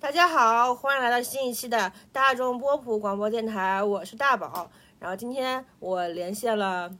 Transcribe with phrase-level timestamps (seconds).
[0.00, 4.70] 大家好，欢迎来到新一期的大众波普广播电台，我是大宝。
[4.98, 6.90] 然后今天我连线了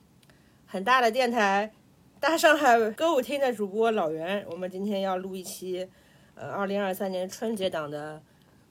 [0.67, 1.73] 很大的电台
[2.21, 5.89] 大上海歌舞厅的主播老袁，我们今天要录一期
[6.35, 8.23] 呃二零二三年春节档的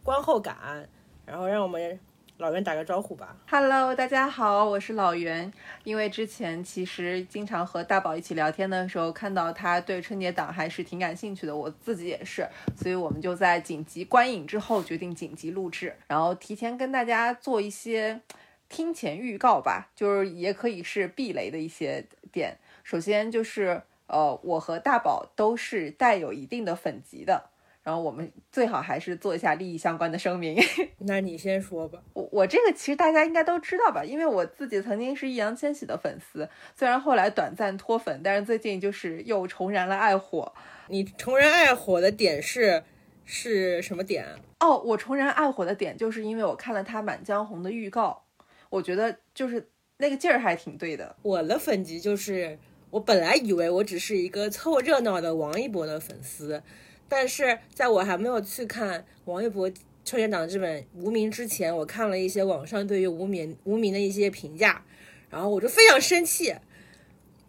[0.04, 0.88] 观后感，
[1.26, 2.00] 然后让我们
[2.40, 3.36] 老袁打个招呼吧。
[3.50, 5.52] Hello，大家好，我是老袁。
[5.84, 12.48] 因为之前其实经常和大宝一起聊天的时候，看到他对春节档还是挺感兴趣的，我自己也是，
[12.78, 18.22] 所以我们就在紧急观影之后决定紧急录制，然后提前跟大家做一些
[18.70, 22.58] 听前预告吧，就是也可以是避雷的一些点。
[22.86, 27.49] 首先就是呃，我和大宝都是带有一定的粉级的。
[27.90, 30.56] 然后我们最好还是做一下利益相关的声明。
[31.00, 32.00] 那你先说吧。
[32.14, 36.48] 我我这个其实大家应该都知道吧，因为我自己曾经是易烊千玺的粉丝，
[36.78, 40.54] 虽然后来短暂脱粉，但是最近就是又重燃了爱火。
[40.88, 42.84] 你重燃爱火的点是
[43.26, 44.24] 是什么点？
[44.60, 48.24] 哦，我重燃爱火的点就是因为我看了他《满江红》的预告，
[48.70, 51.16] 我觉得就是那个劲儿还挺对的。
[51.24, 52.60] 我的粉级就是
[52.92, 56.62] 我本来以为我只是一个凑热闹的王一博的粉丝。
[57.10, 59.70] 但是在我还没有去看王一博
[60.06, 64.84] 春节档这本《无名》之前，我看了一些网上对于无名无名的一些评价，
[65.30, 66.56] 然后我就非常生气，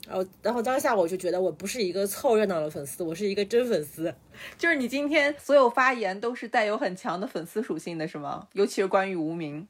[0.07, 4.15] 然后然后当下我就觉得我不是一个凑热闹的粉丝，我是一个真粉丝。
[4.59, 8.49] 就是你今天所有发言都是带有很强的粉丝属性的，是吗？
[8.55, 9.67] 尤其是关于无名。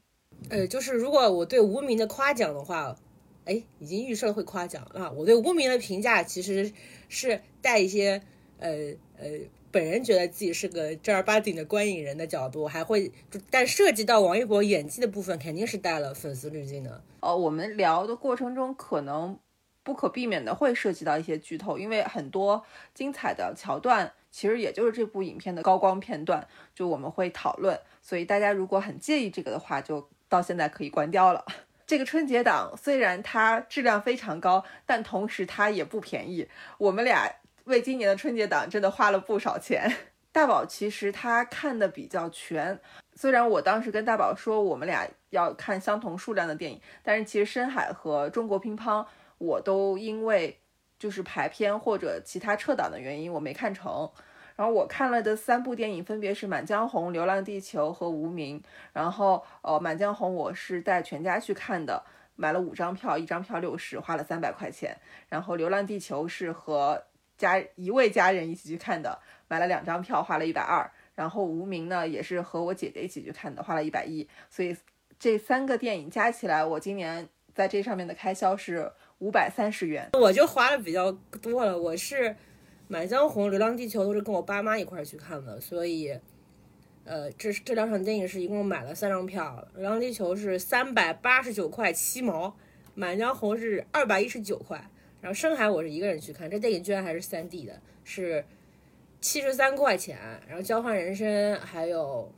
[0.48, 2.97] 呃，就是如果我对无名的夸奖的话，
[3.44, 5.10] 哎，已经预设了会夸奖啊。
[5.10, 6.72] 我对无名的评价其实
[7.08, 8.22] 是带一些
[8.58, 8.70] 呃
[9.19, 9.28] 呃。
[9.72, 17.02] 本人觉得自己是个正儿八经的观影人的角度，还会就，但涉及到王一博演技的部分，肯定是带了粉丝滤镜的。
[17.20, 19.38] 呃，我们聊的过程中，可能
[19.84, 27.78] 不可避免的会涉及到一些剧透，因为很多精彩的桥段，其实也就是这部影片的高光片段，就我们会讨论。
[28.02, 31.44] 所以大家如果很介意这个的话，就到现在可以关掉了。
[31.86, 36.48] 这个春节档虽然它质量非常高，但同时它也不便宜。
[36.78, 37.36] 我们俩。
[37.70, 39.91] 为今年的春节档真的花了不少钱。
[40.32, 42.78] 大宝其实他看的比较全，
[43.14, 49.04] 虽然我当时跟大宝说我们俩要看相同数量的电影，但是其实深海和中国乒乓
[49.38, 50.60] 我都因为
[50.98, 54.10] 就是排片或者其他撤档的原因我没看成。
[54.54, 58.60] 然后我看了的三部电影分别是《满江红》《流浪地球》和《无名》。
[58.92, 62.04] 然后呃，《满江红》我是带全家去看的，
[62.36, 64.94] 买了五张票，一张票六十，花了三百块钱。
[65.30, 67.03] 然后《流浪地球》是和
[67.41, 69.19] 家一位家人一起去看的，
[69.49, 70.89] 买了两张票，花了一百二。
[71.15, 74.27] 然后无名呢，也是和我姐姐一起去看的，花了一百一。
[74.49, 74.77] 所以
[75.19, 80.09] 这三个电影加起来，我今年在这上面的开销是五百三十元。
[80.15, 81.12] 我就花的比较
[81.43, 82.31] 多了，我是
[82.89, 86.19] 《满江红》《流浪地球》都是跟我爸妈一块去看的，所以，
[87.05, 92.49] 呃，这这两场电影是一共买了三张票，《流浪地球》是三百八十九块七毛，
[92.95, 94.89] 《满江红》是二百一十九块。
[95.20, 98.44] 然后深海我是一个人去看，这电影居然还是三 D 的，是
[99.20, 100.19] 七十三块钱。
[100.48, 102.32] 然后交换人生还有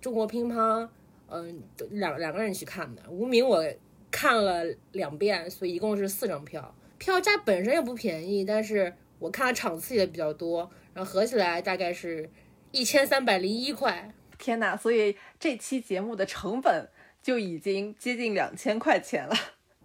[0.00, 0.88] 中国乒乓，
[1.28, 3.02] 嗯，两两个人去看的。
[3.08, 3.64] 无名我
[4.10, 12.28] 看了两遍，所以一共是四张票，票价本身也不便宜，但是我看了场次也比较多，然后合起来大概是
[12.70, 14.12] 一千三百零一块。
[14.38, 16.88] 天呐，所以这期节目的成本
[17.22, 19.34] 就已经接近两千块钱了。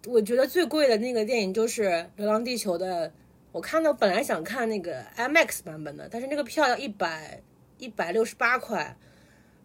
[0.06, 1.84] 我觉得最贵的那个电影就是
[2.16, 3.10] 《流浪地球》的，
[3.52, 7.40] 我看到本来想看那个 IMAX 版本的，但是那个票要一百
[7.78, 8.96] 一百六十八块，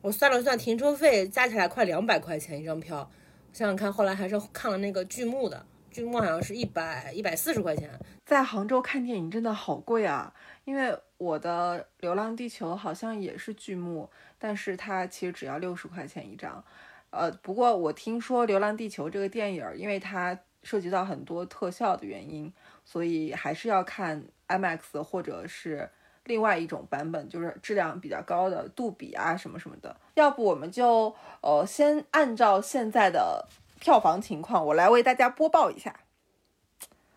[0.02, 3.10] 我算了算停车费加起来快两百块钱一张票，
[3.52, 7.90] 想想看，后来还是看了那个剧目的，剧目好像是一百一百四十块钱。
[8.26, 10.34] 在杭州看电影真的好贵啊，
[10.64, 16.64] 因为我的《流浪地球》好像也是剧目，但是它其实只要六十块钱一张。
[17.12, 22.52] 呃，不过我听说《流浪地球》这个电影，因为它涉及到很多特效的原因，
[22.86, 25.90] 所以还是要看 IMAX 或者是
[26.26, 29.96] 另外一种版本，就是质量比较高的杜比啊什么什么的。
[30.14, 33.48] 要不我们就呃先按照现在的
[33.80, 36.02] 票房情况，我来为大家播报一下。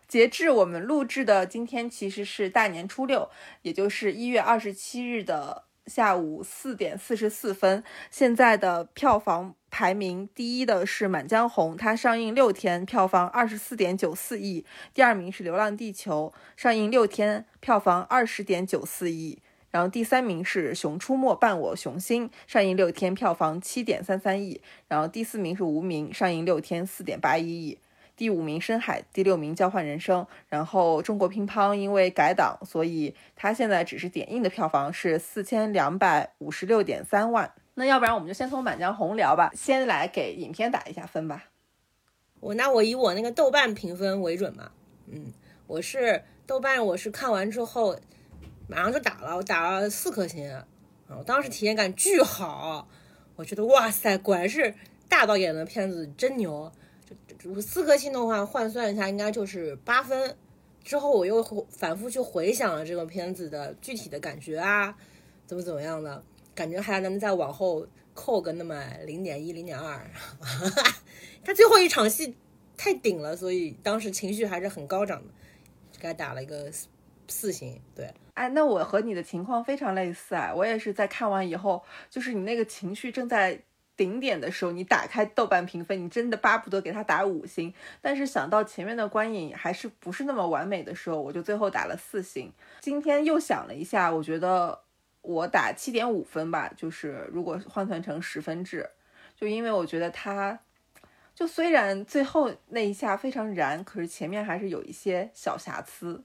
[0.07, 3.29] 截至我们录制的今天，其实是大年初六，
[3.63, 7.83] 也就是一月二十七日的下午四点四十四分。
[8.11, 19.39] 现在的票房排名第一的是《满江红》，它上映六天，票房二十四点九四亿；第二名是《流浪地球》，上映六天，票房二十点九四亿。
[19.71, 24.61] 然后第三名是《熊出没伴我熊心》，上映六天，票房七点三三亿。
[24.87, 27.79] 然后第四名是《无名》，上映六天，四点八一亿。
[28.15, 30.27] 第五名深海，第六名交换人生。
[30.49, 37.51] 然后中国乒乓因为改档，所以它现在只是点映的票房是四千两百五十六点三万。
[37.75, 41.45] 那要不然我们就先从《满江红》聊吧，先来给影片打一下分吧。
[42.39, 44.71] 我那我以我那个豆瓣评分为准嘛，
[45.07, 45.31] 嗯，
[45.65, 47.97] 我是豆瓣，我是看完之后
[48.67, 50.65] 马上就打了，我打了四颗星，啊，
[51.17, 52.87] 我当时体验感巨好，
[53.35, 54.75] 我觉得哇塞，果然是
[55.07, 56.71] 大导演的片子真牛，
[57.39, 60.35] 就我四颗星的话换算一下应该就是八分。
[60.83, 64.93] 之后我又反复去回想了这个片子的具体的感觉啊，
[65.45, 66.21] 怎么怎么样的，
[66.55, 70.09] 感觉还能再往后扣个那么零点一、零点二。
[71.43, 72.35] 他最后一场戏
[72.77, 75.33] 太顶了，所以当时情绪还是很高涨的，
[75.99, 76.71] 给他打了一个
[77.27, 77.81] 四星。
[77.95, 83.61] 对，哎，那我和你的情况非常类似啊，我也是在看完以后，就是你那个情绪正在
[83.95, 92.51] 顶点的时候，你打开豆瓣评分，你真的巴不得给他打五星，但是想到前面的观影还是不是那么完美的时候，我就最后打了四星。
[92.81, 94.79] 今天又想了一下，我觉得
[95.23, 98.91] 我打七点五分吧，就是如果换算成十分制，
[99.35, 100.59] 就因为我觉得他。
[101.35, 106.23] 就虽然最后那一下非常燃，可是前面还是有一些小瑕疵。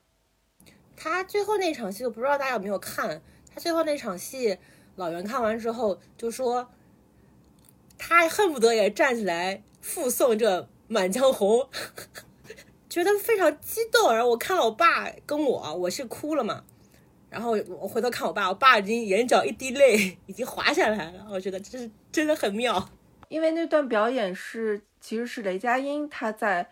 [0.94, 3.22] 他最后那场戏，我不知道大家有没有看。
[3.50, 4.58] 他最后那场戏，
[4.96, 6.68] 老袁看完之后就说，
[7.96, 11.60] 他恨不得也站起来附送这《满江红》，
[12.90, 14.12] 觉得非常激动。
[14.12, 16.64] 然后我看了我爸跟我，我是哭了嘛。
[17.30, 21.26] 然后我回头看我爸，我爸已经眼角一滴泪已经滑下来了。
[21.30, 22.88] 我觉得这是真的很妙，
[23.28, 24.82] 因为那段表演是。
[25.00, 26.68] 其实是雷佳音他在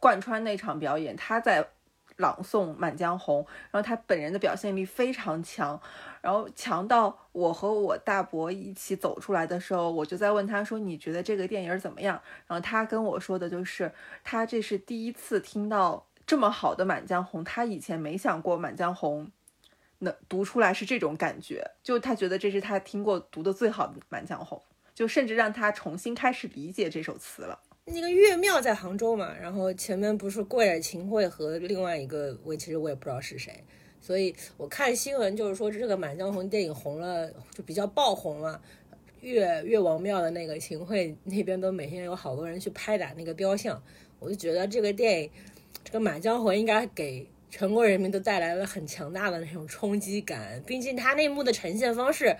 [0.00, 1.68] 贯穿那场表演，他在
[2.16, 5.80] 朗诵《满江红》，然后他本人的表现力非常强，
[6.20, 13.92] 然后强到我和我大伯一起走出来的时候，我就在问他说：“你觉得这个电影怎么样？”然后他跟我说的就是，
[14.24, 19.26] 他这是第一次听到这么好的《满江红》，他以前没想过《满江红》
[19.98, 24.58] 能读出来是这种感觉，就他觉得这是他听过读的最好的《满江红》。
[24.94, 27.56] 就甚至让他重新开始理解这首词了。
[27.84, 33.62] 那个岳庙在杭州嘛，然后前面不是跪着秦桧和另外一个，我其实我也不知道是谁。
[34.00, 38.60] 所以我看新闻就是说这个《满江红》电影红了，就比较爆红了。
[39.20, 43.80] 岳岳王庙的那个秦桧那边都每天有好多人去拍打那个雕像，
[44.18, 45.30] 我就觉得这个电影，
[45.84, 50.62] 这个《满江红》应该给全国人民都带来了很强大的那种冲击感。
[50.66, 52.36] 毕竟他那幕的呈现方式。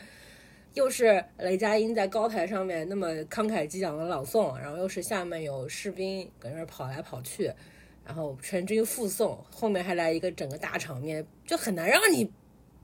[0.75, 7.51] 又是雷佳音在高台上面那么慷慨激昂的朗诵，然后又是下面有士兵搁那跑来跑去，
[8.05, 12.31] 然后全军附送，后面还来一个整个大场面，就很难让你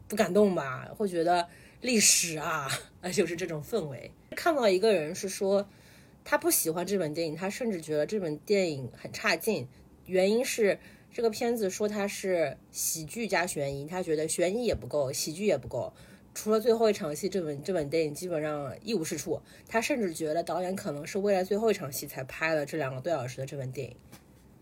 [0.09, 0.89] 不感动吧？
[0.97, 1.47] 会觉得
[1.83, 2.69] 历史啊，
[3.01, 4.11] 啊，就是这种氛围。
[4.35, 5.69] 看到一个人是说
[6.25, 9.69] 他不喜欢这本电影，他甚至觉得这本电影很差劲，
[10.07, 10.81] 原因是
[11.15, 15.93] 这个片子说它是喜剧加悬疑，他觉得悬疑也不够，喜剧也不够。
[16.35, 19.41] 除了最后一场戏，这本这本电影基本上一无是处。
[19.69, 23.97] 他甚至觉得导演可能是为了最后一场戏才拍了这两个多小时的这本电影。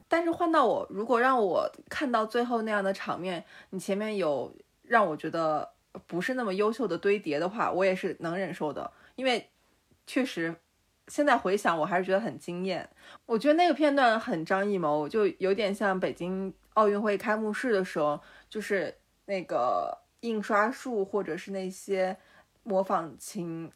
[0.08, 5.70] 但是换到我，如果让我看到最后那样的场面，你前面有让我觉得
[6.06, 8.92] 不是那么优秀的堆叠的话，我也是能忍受的。
[9.16, 9.48] 因为
[10.06, 10.54] 确实
[11.08, 12.88] 现在回想，我还是觉得很惊艳。
[13.26, 18.94] 我觉得那个片段很张艺谋，就有点像北京奥运会开幕式的时候，就是
[19.26, 19.98] 那个。
[20.22, 22.16] 印刷术或者是那些
[22.62, 23.68] 模仿秦，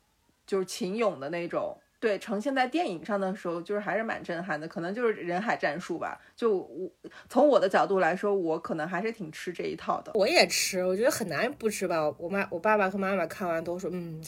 [0.47, 4.69] 就是秦俑的那种，对，呈现在电影上的时候，就是还是蛮震撼的。
[4.69, 6.17] 可能就是人海战术吧。
[6.37, 6.89] 就我
[7.29, 10.13] 从我的角度来说，我可能还是挺吃这一套的。
[10.15, 12.09] 我也吃，我觉得很难不吃吧。
[12.17, 14.23] 我妈、我爸爸和妈妈看完都说，嗯，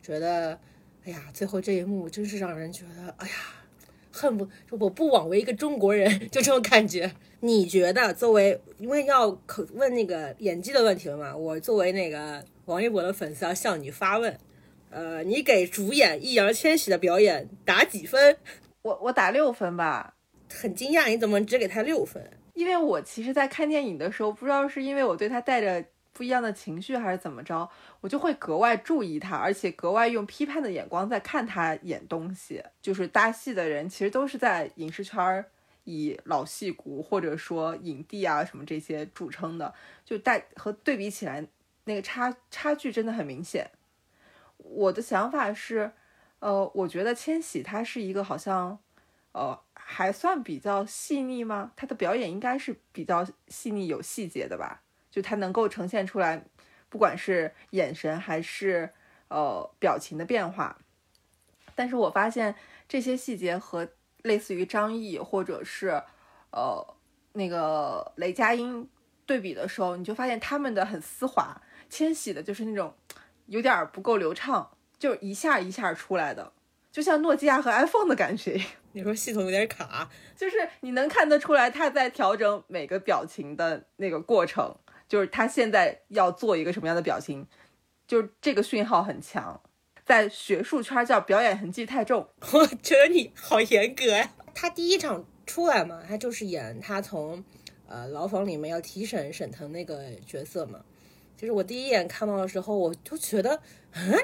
[0.00, 0.56] 觉得，
[1.06, 3.34] 哎呀，最后这一幕真是让人觉得，哎呀。
[4.18, 7.12] 恨不就我不枉为一个中国人， 就这种感觉。
[7.40, 11.36] 你觉得作为因为要可问那个演技的问题了嘛？
[11.36, 14.34] 我作为那个王一博的粉丝要向你发问，
[14.88, 18.38] 呃，你给主演易烊千玺的表演打几分？
[18.80, 20.14] 我我打六分吧。
[20.50, 22.26] 很惊讶，你怎么只给他六分？
[22.54, 25.84] 因为我其实，在看电影的时候，不知道是因为我对他带着。
[26.16, 27.68] 不一样的情绪还是怎么着，
[28.06, 32.62] 我就会格外注意他，而且格外用批判的眼光在看他演东西。
[32.80, 35.44] 就是搭戏的人其实都是在影视圈
[35.82, 41.44] 以老戏骨或者说影帝啊什么这些著称的，就带和对比起来，
[41.86, 43.68] 那个差差距真的很明显。
[44.58, 45.90] 我的想法是，
[46.38, 48.78] 呃，我觉得千玺他是一个好像，
[49.32, 51.72] 呃，还算比较细腻吗？
[51.74, 54.82] 他的表演应该是比较细腻有细节的吧。
[55.10, 56.44] 就他能够呈现出来，
[56.96, 58.90] 不管是眼神还是
[59.28, 60.78] 呃表情的变化，
[61.74, 62.54] 但是我发现
[62.88, 63.86] 这些细节和
[64.22, 66.02] 类似于张译或者是
[66.52, 66.96] 呃
[67.34, 68.88] 那个雷佳音
[69.26, 71.60] 对比的时候，你就发现他们的很丝滑，
[71.90, 72.94] 千玺的就是那种
[73.44, 76.54] 有点不够流畅，就一下一下出来的，
[76.90, 78.58] 就像诺基亚和 iPhone 的感觉。
[78.92, 84.74] 你说系统有点卡，就是你能看得出来他在调整每个表情的那个过程，
[85.08, 87.46] 就是他现在要做一个什么样的表情，
[88.06, 89.60] 就是这个讯号很强，
[90.04, 92.28] 在学术圈叫表演痕迹太重。
[92.52, 94.32] 我觉得你好严格呀。
[94.54, 97.44] 他第一场出来嘛，他就是演他从
[97.86, 100.84] 呃牢房里面要提审沈腾那个角色嘛。
[101.36, 103.60] 其实我第一眼看到的时候，我就觉得，
[103.92, 104.18] 嗯，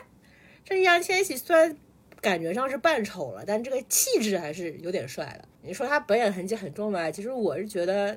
[0.65, 1.77] 这易烊千玺虽然。
[2.21, 5.49] 感觉上是扮丑了，但这个气质还是有点帅的。
[5.63, 7.11] 你说他表演痕迹很重吧？
[7.11, 8.17] 其实我是觉得，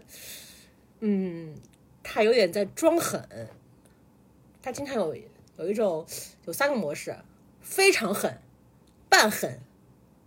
[0.99, 1.55] 嗯，
[2.07, 3.27] 他有点在装狠。
[4.61, 5.15] 他经常有
[5.57, 6.05] 有一种
[6.45, 7.15] 有三个模式，
[7.61, 8.39] 非常狠、
[9.09, 9.59] 半狠、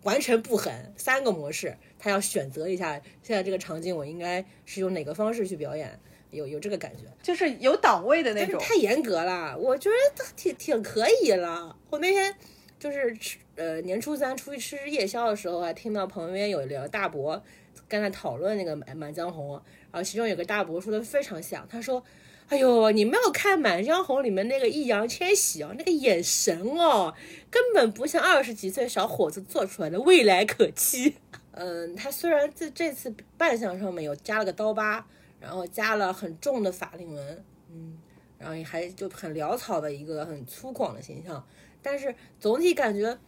[0.02, 5.98] 完全不狠三个模式，他要选择一下现在这个场景我应该是用哪个方式去表演，
[6.30, 8.60] 有有这个感觉，就是有档位的那种。
[8.60, 11.76] 太严格了，我觉得挺挺可以了。
[11.90, 12.34] 我那天
[12.78, 13.38] 就是吃。
[13.56, 17.42] 呃，年初三出去吃夜宵的时候，还听到旁边有两个大伯
[17.88, 19.56] 跟他讨论那个《满江红》，
[19.90, 22.02] 然后其中有个大伯说的非常像，他说
[22.48, 27.14] ：“哎呦，你没有看《满江红》里面那个易烊千玺哦，那个眼神哦，
[27.50, 31.16] 根本不像二十几岁小伙子做出来的，未来可期。
[31.52, 35.04] ”嗯，他虽然在这次扮相上面有加了个刀疤，
[35.40, 37.98] 然后加了很重的法令纹，嗯，
[38.38, 41.46] 然后还就很潦草的一个很粗犷的形象，
[41.82, 43.18] 但是总体感觉。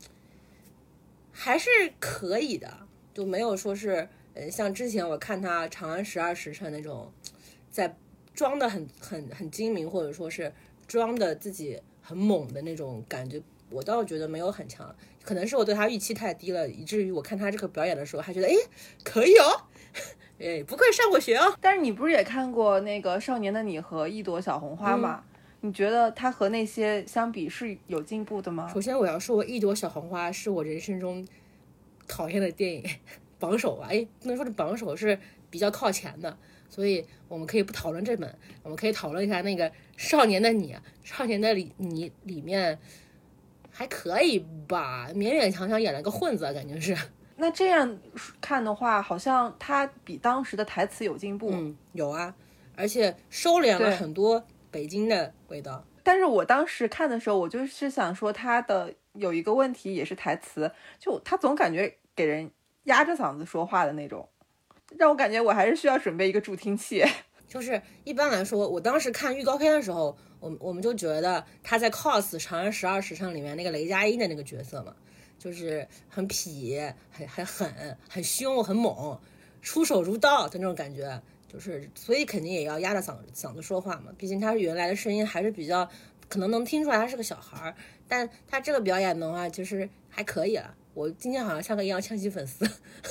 [1.32, 2.68] 还是可以的，
[3.14, 4.08] 就没有说是，
[4.40, 7.12] 呃，像之前我看他《长安十二时辰》那种，
[7.70, 7.94] 在
[8.32, 10.50] 装的很很很精明，或者说是
[10.86, 14.96] 装的自己很猛的那种感觉，我倒觉得没有很强。
[15.22, 18.54] 可能是我对他预期太低了，以至于我看他这个表演的时候，还觉得，哎，
[19.04, 19.44] 可以哦，
[20.40, 21.54] 哎，不愧上过学哦。
[21.60, 25.22] 但是你不是也看过那个《少年的你》和《一朵小红花》吗？
[25.60, 28.70] 你觉得他和那些相比是有进步的吗？
[28.72, 31.28] 首先我要说，《一朵小红花》是我人生中
[32.08, 32.82] 讨厌的电影
[33.40, 33.88] 榜首吧？
[33.90, 35.18] 哎，不能说这榜首，是
[35.50, 36.36] 比较靠前的。
[36.68, 38.32] 所以我们可以不讨论这本，
[38.62, 40.72] 我们可以讨论一下那个《少年的你》。
[41.02, 42.78] 《少年的你》里面
[43.70, 46.96] 还可以吧，勉勉强强演了个混子，感觉是。
[47.36, 47.98] 那这样
[48.40, 51.50] 看的话，好像他比当时的台词有进步。
[51.50, 52.32] 嗯，有啊，
[52.76, 54.46] 而且收敛了很多。
[54.72, 60.70] 北京的味道，但是我当时看的时候，我就是想说他的有一个问题，也是台词，
[61.00, 62.48] 就他总感觉给人
[62.90, 64.28] 压着嗓子说话的那种，
[64.98, 67.04] 让我感觉我还是需要准备一个助听器。
[67.48, 74.94] 就是一般来说，我当时看预告片的时候，我我们就觉得他在 cos《长安十二时辰》里面那个雷佳音的那个角色嘛，
[75.38, 79.18] 就是很痞、很很狠、很凶、很猛，
[79.62, 81.20] 出手如刀的那种感觉。
[81.48, 85.88] 就是，所以肯定也要压着嗓嗓子说话嘛，毕竟他是原来的声音还是比较，
[86.28, 87.74] 可能能听出来他是个小孩儿，
[88.06, 90.72] 但他这个表演的话，其实还可以了。
[91.00, 92.62] 我今天好像像个易烊千玺粉丝，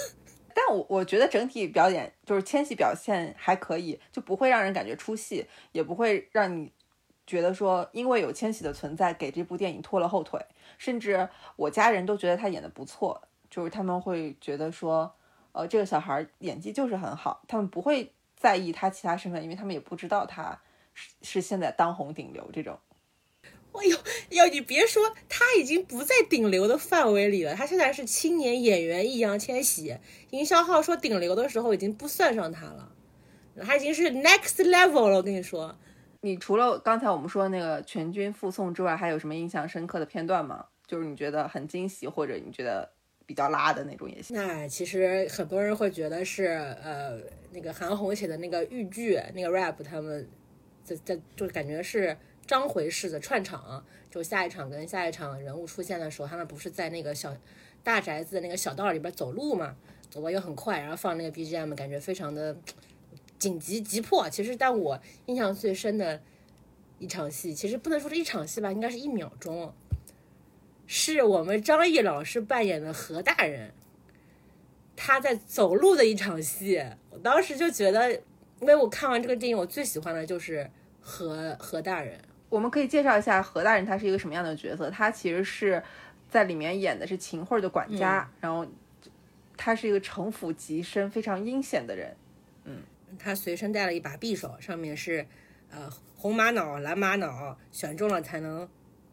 [0.54, 6.72] 但我我觉得整体表演就是千玺表现还可以，就不会让人感觉出戏，也不会让你
[7.26, 10.40] 觉得说因为有千玺的存在给这部电影拖了后腿，
[10.78, 13.20] 甚至我家人都觉得他演的不错，
[13.50, 15.12] 就是他们会觉得说，
[15.54, 18.14] 呃，这个小孩演技就是很好，他们不会。
[18.40, 20.58] 在意他其他身份，因为他们也不知道他
[20.94, 22.80] 是是现在当红顶流这种。
[23.74, 23.98] 哎呦，
[24.30, 27.54] 要你别说，他已经不在顶流的范围里了。
[27.56, 29.96] 他现在是青年演员易烊千玺。
[30.32, 32.92] 营销号说顶流的时候，已经不算上他了，
[33.62, 35.18] 他已经是 next level 了。
[35.18, 35.78] 我跟你说，
[36.22, 40.66] 你除了刚才我们说的那个全军覆宋之外，还有什么印象深刻的片段吗？
[40.88, 42.90] 就是你觉得很惊喜，或者你觉得？
[43.30, 44.36] 比较拉的那种也行。
[44.36, 46.46] 那其实很多人会觉得是
[46.84, 47.20] 呃
[47.52, 50.28] 那个韩红写的那个豫剧那个 rap，他们
[50.84, 52.18] 在在就感觉是
[52.50, 57.32] 章回式的串场，就下一场跟下一场人物出现的时候，他们不是在那个小
[57.84, 59.76] 大宅子的那个小道里边走路嘛，
[60.10, 62.58] 走的又很快，然后放那个 BGM，感觉非常的
[63.38, 64.28] 紧急急迫。
[64.28, 66.20] 其实但我印象最深的
[66.98, 69.72] 一场戏，其实不能说是一场戏吧，应该是一秒钟。
[70.88, 73.72] 是我们张译老师扮演的何大人，
[74.96, 78.12] 他在走路的一场戏，我当时就觉得，
[78.60, 80.68] 因为我看完这个电影，我最喜欢的就是
[81.00, 82.20] 何何大人。
[82.50, 84.90] 我们可以介绍一下何大人，他是一个什么样的角色？
[84.90, 85.82] 他其实是
[86.28, 88.66] 在里面演的是秦桧的管家，然后
[89.56, 92.16] 他是一个城府极深、非常阴险的人。
[92.66, 92.82] 嗯，
[93.18, 95.26] 他随身带了一把匕首，上面是
[95.70, 98.68] 呃红玛瑙、蓝玛瑙，选中了才能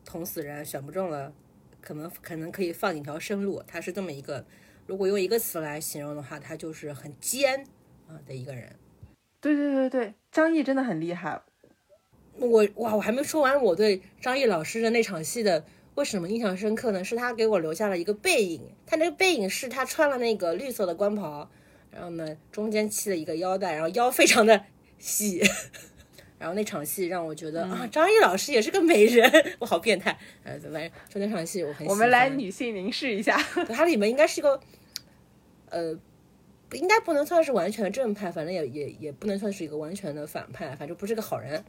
[0.05, 1.33] 捅死人，选不中了。
[1.81, 4.45] 可能可能可以放几条生路，他是这么一个
[4.87, 7.65] 如果用一个词来形容的话，他就是很奸
[8.09, 8.75] 啊的一个人。
[9.41, 11.41] 对对对对，张译真的很厉害。
[12.39, 15.65] 我哇，我还没说完我对张译老师的那场戏的
[15.95, 17.03] 为什么印象深刻呢？
[17.03, 21.49] 是他给我留下了一个背影，他那个背影是他穿了那个绿色的官袍，
[21.91, 24.65] 然后呢中间系了一个腰带，然后腰非常的
[24.99, 25.43] 细，
[26.39, 31.87] 然后那场戏让我觉得啊，张译老师也是个美人， 我好变态，呃，反正就那场戏我很。
[31.87, 33.37] 我们来女性凝视一下，
[33.69, 34.61] 它里面应该是一个，
[35.71, 35.99] 呃，
[36.73, 41.65] 应该不能算是完全正派，反正也也也不能算是一个完全的反派，反正不是个好人。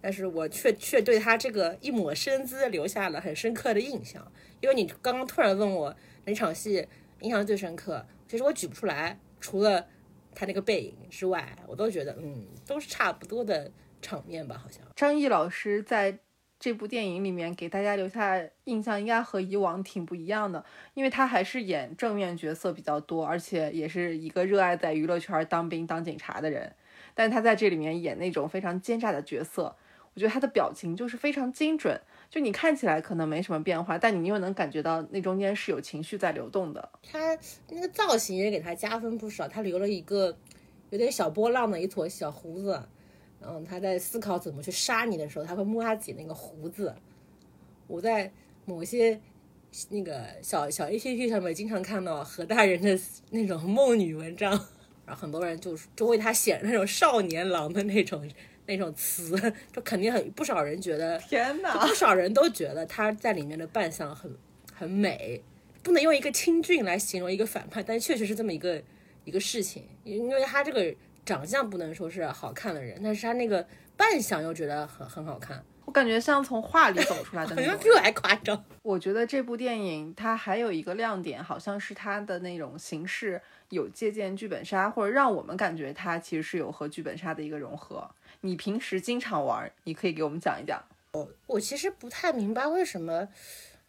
[0.00, 6.86] 但是我却却对他这个一抹身姿留下了很深刻的印象，因为你刚刚突然问我哪场戏
[7.20, 9.86] 印象最深刻，其实我举不出来，除了
[10.34, 14.80] 他那个背影之外，我都觉得嗯都是差不多的场面吧，好像。
[14.94, 16.16] 张译老师在
[16.60, 20.64] 这部电影里面给大家留下印象应该和以往挺不一样的，
[20.94, 26.72] 因为他还是演正面角色比较多，而且也是一个热爱在娱乐圈当兵当警察的人，
[27.14, 29.76] 但他在这里面演那种非常奸诈的角色。
[30.18, 31.96] 我觉得他的表情就是非常精准，
[32.28, 36.90] 就你看起来可能没什么变化，但你又能感觉到那中间是有情绪在流动的。
[37.08, 40.36] 他那个造型也给他加分不少，他留了一个
[40.90, 42.82] 有点小波浪的一撮小胡子，
[43.40, 46.92] 然后他在思考怎么去杀你的时候，他会摸他自己那个胡子。
[47.86, 48.28] 我在
[48.64, 49.20] 某些
[49.88, 52.98] 那个小小 A P P 上面经常看到何大人的
[53.30, 54.50] 那种梦女文章，
[55.06, 58.28] 然后很多人就就为他写那种少年郎的那种。
[58.68, 59.34] 那种词，
[59.72, 64.30] 就肯定很不少人觉得，天哪，不少人都觉得他在里面的扮相很
[64.74, 65.42] 很美，
[65.82, 68.80] 不能用一个清俊来形容一个反派，但确实是这么一个
[69.24, 70.94] 一个事情，因为他这个
[71.24, 75.64] 长相不能说是好看的人，但是他那个扮相又觉得很很好看。
[75.86, 78.62] 我感觉像从画里走出来的，好像比我还夸张。
[78.82, 88.06] 我觉得这部电影它还有一个亮点，好像是它的那种形式有借鉴剧本杀，或者让我们感觉它其实是有和剧本杀的一个融合。
[88.40, 90.84] 你平时经常玩，你可以给我们讲一讲。
[91.12, 93.28] 我我其实不太明白为什么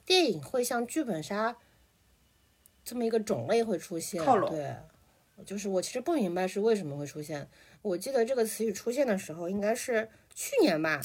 [0.06, 1.56] 电影会像剧本杀
[2.84, 4.24] 这么一个种类会出现。
[4.50, 4.76] 对，
[5.46, 7.48] 就是我其实不明白是为什么会出现。
[7.82, 11.00] 我记得这个词语出现的时候应该是去年吧，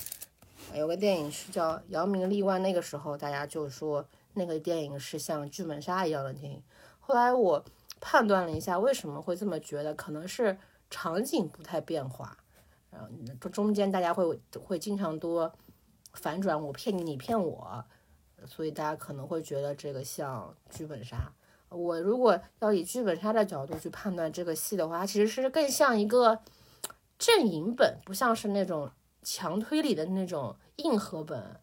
[0.72, 6.62] 有个电影是叫《扬名立万》，那个时候大家就说那个电影是像剧本杀一样的电影。
[7.00, 7.64] 后来我
[8.00, 10.56] 判断了一下，为什么会这么觉得，可能是
[10.88, 12.38] 场景不太变化。
[12.94, 13.02] 然
[13.40, 14.24] 后中间大家会
[14.58, 15.52] 会经常多
[16.12, 17.84] 反转，我骗你，你骗我，
[18.46, 21.32] 所以大家可能会觉得这个像剧本杀。
[21.70, 26.38] 我如果要以剧本杀的角度去判断这个戏的话，它其实是更像一个
[27.18, 28.88] 阵营本，不像是那种
[29.22, 31.60] 强推理的那种硬核本。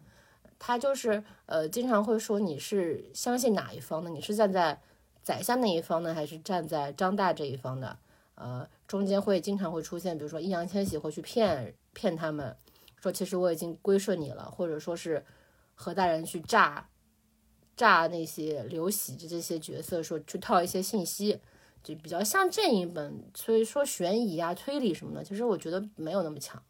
[0.59, 4.09] 它就是呃，经常会说你是相信哪一方的？
[4.09, 4.81] 你是站在
[5.23, 7.97] 宰相那一方呢，还是站在张大这一方的？
[8.41, 8.67] 呃。
[8.87, 12.53] 中间会经常会出现，比如说易烊千玺会去骗骗他们，
[13.01, 15.23] 说其实我已经归顺你了，或者说是
[15.75, 16.89] 何大人去诈
[17.77, 21.39] 诈那些刘喜的这些角色，说去套一些信息，
[21.81, 23.23] 就比较像阵营本。
[23.33, 26.61] 所以说悬疑啊、推理什么的，其实我觉得没有那么强，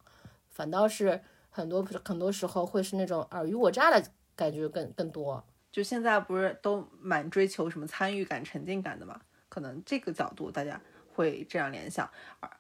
[0.48, 5.44] 反倒是很多很多时候会是那种尔虞我诈的感觉更更多。
[5.72, 9.20] 就现在不是都蛮追求什么参与感、沉浸感的嘛？
[9.50, 10.80] 可能这个角度大家。
[11.14, 12.10] 会这样联想，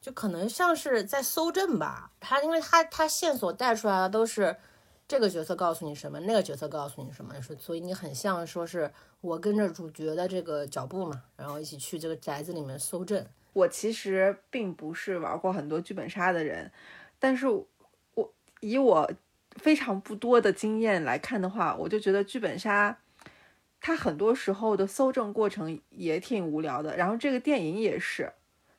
[0.01, 2.11] 就可能像是在搜证吧。
[2.19, 4.55] 他因为他他线索带出来的都是
[5.07, 13.25] 这个角色告诉你什么，那个角色告诉你什么，所所以你很像说是我跟着主角的这个脚步嘛，然后一起去这个宅子里面搜证。
[13.53, 16.71] 我其实并不是玩过很多剧本杀的人，
[17.19, 19.11] 但是我以我
[19.57, 22.97] 非常不多的经验来看的话，我就觉得剧本杀。
[23.83, 28.31] 它很多时候的搜证过程也挺无聊的，然后这个电影也是。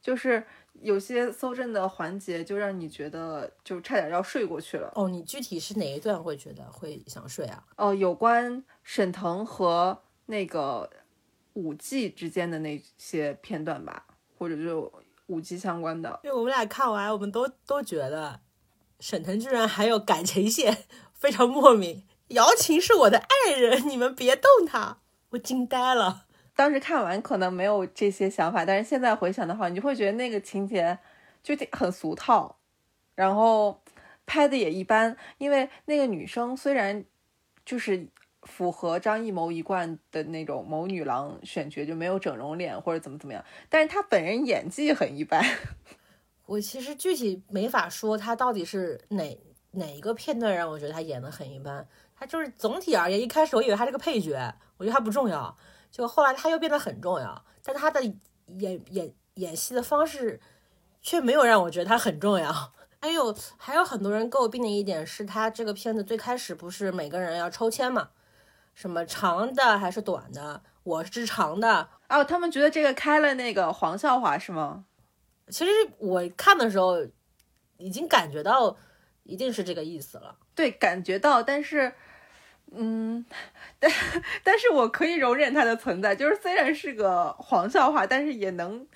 [0.02, 0.44] 就是
[0.80, 4.90] 有些搜证的环节，就让你觉得就差点要睡过去了。
[4.96, 7.64] 哦，你具体是哪一段会觉得会想睡啊？
[7.76, 10.90] 哦，有关沈腾和那个
[11.52, 14.04] 武技之间的那些片段吧，
[14.36, 14.92] 或者就
[15.28, 16.18] 武技相关的。
[16.24, 18.40] 因为我们俩看完，我们都都觉得
[18.98, 20.84] 沈腾居然还有感情线，
[21.14, 22.02] 非常莫名。
[22.28, 24.98] 姚琴是我的爱人，你们别动他，
[25.30, 26.26] 我惊呆了。
[26.54, 30.98] 当时看完可能没有这些想法，但是现在回想的话，你就会觉得那个情节
[31.42, 32.56] 就很俗套，
[33.14, 33.80] 然后
[34.26, 35.16] 拍的也一般。
[35.38, 37.04] 因为那个女生虽然
[37.64, 38.06] 就是
[38.42, 45.42] 符合张艺谋一贯的那种谋女郎选角，就没有整容脸或者怎么怎么样，但是她本人演技很一般。
[46.46, 49.38] 我其实具体没法说她到底是哪
[49.70, 51.86] 哪一个片段让我觉得她演的很一般。
[52.14, 55.56] 她就是总体而言，一开始我以为她是个配角，我觉得她不重要。
[55.92, 58.02] 就后来他又变得很重要，但他的
[58.46, 60.40] 演演演戏的方式
[61.00, 62.50] 却没有让我觉得他很重要。
[63.00, 68.08] 还有还有很多人诟病的一点是他这个片子最开始不是每个人要抽签嘛，
[68.74, 70.62] 什么长的还是短的？
[70.84, 74.84] 我是长的哦，他们觉得这个开了那个黄笑话是吗？
[75.48, 76.96] 其实我看的时候
[77.76, 78.76] 已经感觉到
[79.24, 80.38] 一定是这个意思了。
[80.54, 81.92] 对，感觉到，但是，
[82.74, 83.24] 嗯，
[83.78, 83.90] 但
[84.42, 88.86] 但是我可以容忍它的存在，就是虽然是个黄笑话，但是也能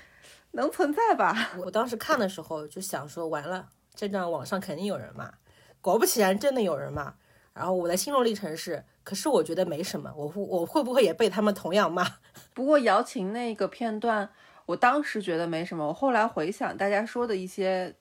[0.52, 1.52] 能存在吧。
[1.64, 3.68] 我当时看的时候就想说，完了。
[3.98, 5.32] 这段网上肯定有人骂，
[5.80, 7.14] 果不其然，真的有人骂。
[7.54, 12.06] 然后我的心路历程是，可是我觉得没什么，我会我会不会也被他们同样骂？
[12.52, 14.28] 不过姚琴那个片段，
[14.66, 17.96] 我当时觉得没什么，我后来回想大家说的一些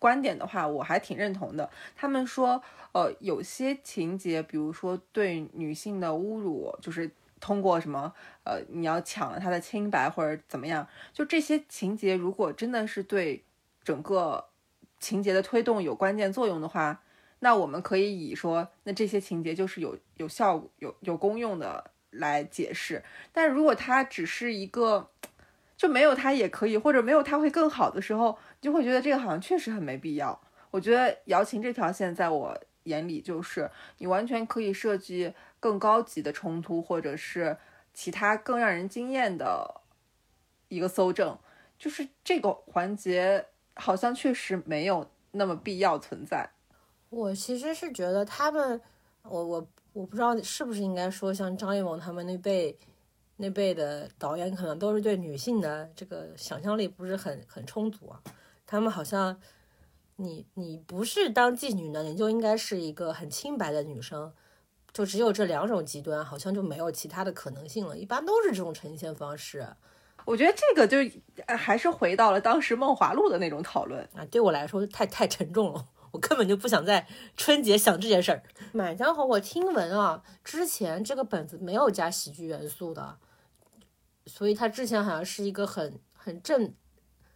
[0.00, 1.70] 观点的话，我还挺认同的。
[1.94, 2.60] 他们说，
[2.90, 7.08] 呃，有些情节，比如说对女性的侮辱，就是
[7.38, 13.44] 通过什么，呃，你要抢了她的清白或者怎么样，就这些情节，如果真的是对
[13.84, 14.46] 整个。
[15.02, 17.02] 情节的推动有关键作用的话，
[17.38, 23.02] 那我们可以以说，那这些情节就是有有效、有有功用的来解释。
[23.32, 25.08] 但如果它只是一个，
[25.80, 30.38] 就没有他也可以，或者没有他会更好的时候，你就会觉得这个好像确实很没必要。
[30.70, 37.56] 我觉得瑶琴这条线在我眼里就是，你完全可以设计更高级的冲突，或者是
[37.94, 39.80] 其他更让人惊艳的
[40.68, 41.38] 一个搜证，
[41.78, 43.46] 就是这个环节。
[43.76, 46.50] 好像确实没有那么必要存在。
[47.08, 48.78] 我其实是觉得他们，
[49.22, 52.76] 我我我不知道是不是应该说，像张艺谋他们那辈
[53.40, 58.20] 那辈的导演，可能都是对女性的这个想象力不是很很充足啊。
[58.66, 59.40] 他们好像，
[60.16, 64.32] 你你不是当妓女的，你就应该是一个很清白的女生，
[64.92, 67.96] 就只有这两种极端，好像就没有其他的可能性了。
[67.96, 69.66] 一般都是这种呈现方式。
[70.26, 70.98] 我觉得这个就
[71.56, 78.42] 还是回到了当时《梦华录》的那种讨论啊，对我来说太太沉重了， 我根本就不想在春节想这件事儿。
[78.72, 83.16] 《满江红》，我听闻啊，之前这个本子没有加喜剧元素的，
[84.30, 86.72] 所以他之前好像是一个很很正、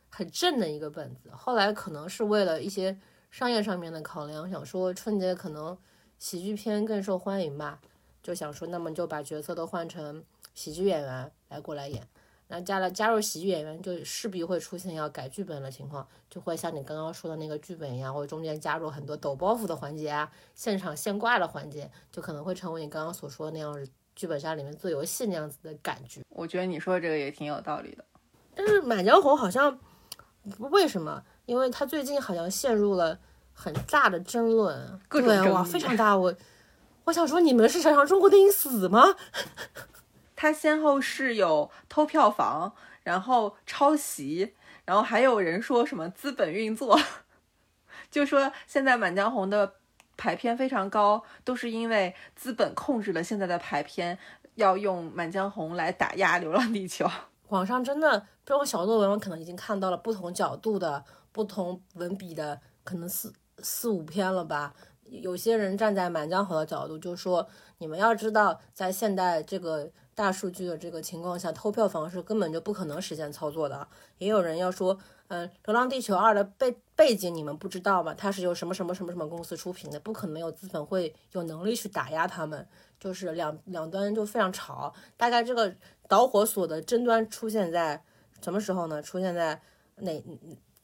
[0.08, 1.30] 很正的一个本子。
[1.32, 2.96] 后来可能是为了一些
[3.30, 5.76] 商业上面的考量，想说春节可能
[6.18, 7.80] 喜剧片更受欢迎吧，
[8.22, 12.06] 就想说那么就把角色都换成喜剧演员来过来演。
[12.46, 23.74] 然后加了加入喜剧演员，就势必会出现要改剧本的情况，就会像你刚刚说的那个剧本一样，或中间加入很多抖包袱的环节啊，现场现挂的环节，就可能会成为你刚刚所说的那样
[24.14, 26.22] 剧本杀里面做游戏那样子的感觉。
[26.28, 28.04] 我觉得你说这个也挺有道理的。
[28.54, 29.78] 但是《满江红》好像
[30.58, 31.22] 不为什么？
[31.46, 33.18] 因为他最近好像陷入了
[33.52, 36.16] 很大的争论，各种对哇，非常大。
[36.16, 36.34] 我
[37.04, 39.16] 我想说，你们是想让中国电影死吗？
[40.36, 46.98] 他先后是有偷票房，然后抄袭，然后还有人说什么资本运作，
[48.10, 49.74] 就说现在《满江红》的
[50.16, 54.18] 排片非常高，都是因为资本控制了现在的排片，
[54.54, 57.04] 要用《满江红》来打压《流浪地球》。
[57.48, 64.74] 网上真的这种小作文，我可能已经看到了不同角度的、不同文笔的，可能四四五篇了吧。
[65.04, 67.46] 有些人站在《满江红》的角度，就说
[67.78, 69.90] 你们要知道，在现代这个。
[70.16, 73.88] 大数据的这个情况下，偷票房是根本就不可能实现操作的。
[74.18, 74.96] 也有人要说，
[75.26, 78.14] 嗯，《流浪地球二》的被背景你们不知道吗？
[78.14, 82.66] 它是由什么什么什么什么公司出品的，不可能有资本会有能力去打压他们。
[83.00, 84.94] 就是两两端就非常吵。
[85.16, 85.74] 大概这个
[86.08, 88.02] 导火索的争端出现在
[88.42, 89.02] 什么时候呢？
[89.02, 89.60] 出现在
[89.96, 90.12] 哪《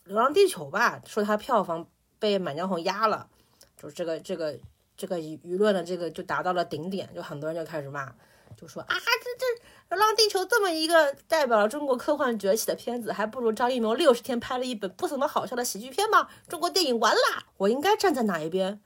[0.04, 1.00] 流浪地球》吧？
[1.06, 1.86] 说它票房
[2.18, 3.28] 被《满江红》压了，
[3.76, 4.58] 就是这个这个
[4.96, 8.12] 这个舆论的这个就达到了顶点，就很多人就开始骂。
[8.56, 16.28] 就说啊，这这《流浪地球》这么一个代表了中国科幻崛起的片子，还不如张艺谋六十天拍了一本不怎么好笑的喜剧片吗？
[16.48, 17.44] 中国电影完啦！
[17.56, 18.80] 我应该站在哪一边？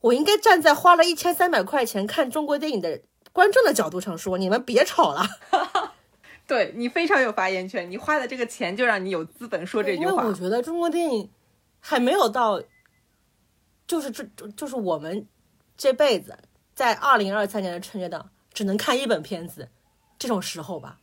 [0.00, 5.22] 我应该站在花了一千三百块钱看中国电影的观众的角度上说，你们别吵了。
[6.48, 10.10] 对你非常有发言权，你花的这个钱就让你有资本说这句话。
[10.10, 11.30] 因为我觉得中国电影
[11.78, 12.60] 还没有到，
[13.86, 14.24] 就是这
[14.56, 15.26] 就是我们
[15.76, 16.36] 这辈子
[16.74, 18.30] 在二零二三年的春节档。
[18.54, 19.70] 只能看一本片子，
[20.22, 21.00] 这种时候吧，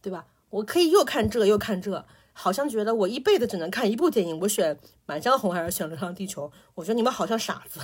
[0.00, 0.24] 对吧？
[0.48, 4.40] 我可以又看这又看这，好像觉得我一辈子只能看一部电影。
[4.40, 6.48] 我选《满江红》还是选《流浪地球》？
[6.74, 7.78] 我觉得你们好像傻子。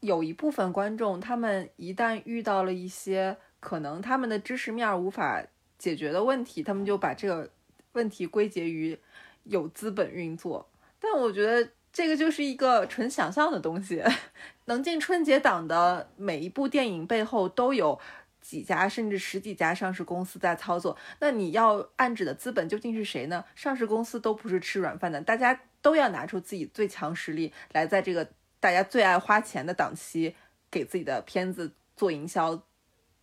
[0.00, 5.42] 有一部分观众，他们一旦遇到了一些可能他们的知识面无法
[5.78, 7.48] 解决的问题，他们就把这个
[7.92, 8.98] 问题归结于
[9.44, 10.68] 有资本运作。
[11.00, 14.04] 但我觉得这个就是一个纯想象的东西。
[14.66, 17.98] 能进春节档的每一部电影背后都有。
[18.42, 23.42] 几家甚至十几家上市公司在操作，那你要暗指的资本究竟是谁呢？
[23.54, 28.28] 上市公司都不是吃软饭的，大家都要拿出自己最强实力来，在这个
[28.60, 30.34] 大家最爱花钱的档期，
[30.70, 32.60] 给自己的片子做营销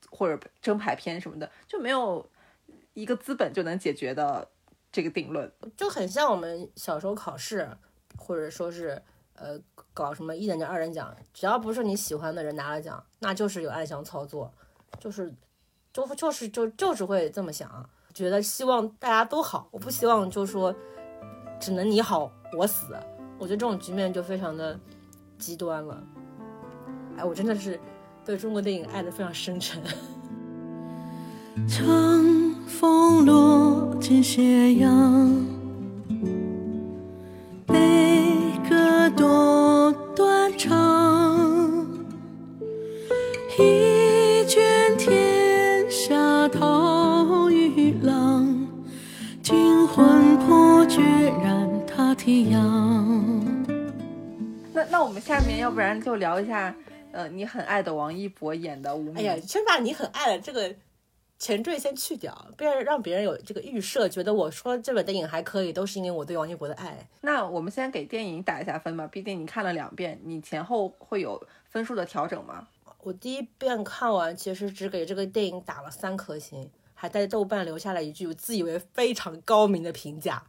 [0.10, 2.28] 或者争排片什么的，就没有
[2.94, 4.50] 一个资本就能解决的
[4.92, 7.70] 这个定论，就很像我们小时候考试，
[8.18, 9.02] 或者说是
[9.36, 9.60] 呃
[9.94, 14.54] 搞什么一等奖、二等奖，只要不是你喜欢的人拿了奖，那就是有暗箱操作。
[15.00, 15.34] 就是，
[15.94, 20.74] 就就是就就是会这么想，觉得希望大家都好，我不希望就说
[21.60, 22.96] 只能你好我死，
[23.38, 24.80] 我觉得这种局面就非常的
[25.38, 26.04] 极端了。
[27.18, 27.80] 哎，我真的是
[28.24, 29.82] 对中国电影爱的非常深沉。
[31.68, 31.86] 长
[32.66, 35.46] 风落尽斜阳，
[54.72, 56.74] 那那我们下面要不然就聊一下，
[57.12, 59.16] 呃，你很爱的王一博演的《无名》。
[59.18, 60.74] 哎呀，先把你很爱的这个
[61.38, 67.10] 前缀先去掉，不然让别人有这个预设，觉得我说这本电影还可以，都是因为我对王一博的爱。
[67.22, 72.68] 那我们先给电影打一下分吧，毕竟你看了两遍，你前后会有分数的调整吗？
[73.02, 80.44] 我第一遍看完，其实只给这个电影打了三颗星，还在豆瓣留下了一句我自以为非常高明的评价。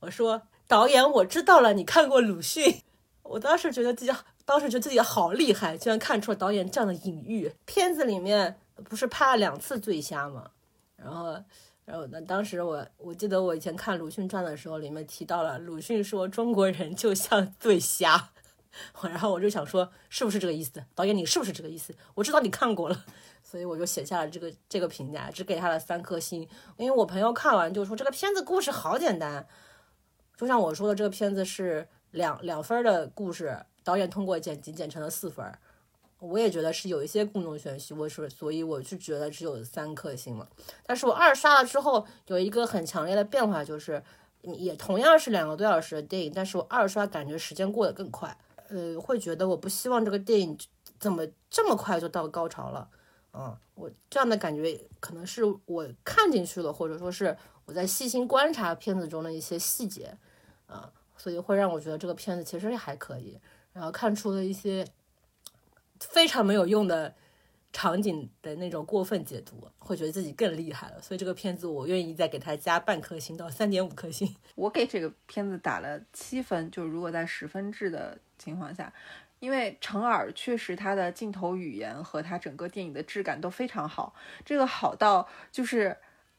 [0.00, 0.42] 我说。
[0.68, 2.82] 导演，我知道了，你看过鲁迅。
[3.22, 4.12] 我当时觉得自己，
[4.44, 7.52] 当时觉得自己好厉害，居然看出了导演这样的隐喻。
[7.64, 10.50] 片子里面不是拍了两次醉虾吗？
[10.96, 11.36] 然后，
[11.84, 18.30] 然后那当时我我记得我以前看鲁迅传的时候，里面提到了鲁迅说中国人就像醉虾，
[19.02, 20.84] 然后我就想说是不是这个意思？
[20.94, 21.94] 导演你是不是这个意思？
[22.14, 23.04] 我知道你看过了，
[23.42, 29.46] 所以我就写下了这个这个评价，只给他了三颗星，因为我朋友看完就说这个片子故事好简单。
[30.36, 35.50] 就像我说的，这个片子是两两分的故事，导演通过剪辑剪成了四分。
[36.18, 40.48] 我也觉得是有一些故弄玄虚，我是所以我是觉得只有三颗星了。
[40.86, 44.02] 但是我二刷了之后，有一个很强烈的变化，就是
[44.40, 48.34] 也同样是两个多小时的电影，但是我二刷感觉时间过得更快。
[48.68, 50.58] 呃，会觉得我不希望这个电影
[50.98, 52.88] 怎么这么快就到高潮了。
[53.34, 60.16] 嗯，我这样的感觉可能是我看进去了，或者说是我在细心观察片子中的一些细节。
[60.66, 63.38] 啊，所以会让我觉得这个片子其实还可以，
[63.72, 64.86] 然后看出了一些
[66.00, 67.14] 非常没有用的
[67.72, 71.00] 场景的那种过分解读，会觉得自己更厉害了。
[71.00, 74.34] 所以这个片子我愿意再给他加半颗星到三点五颗星。
[74.56, 78.92] 我给这个片子打了七分，就是如果在十分制的情况下，
[79.38, 85.96] 因为程耳确实他的镜头语言和他整个电影的质感都非常好，这个好到就是。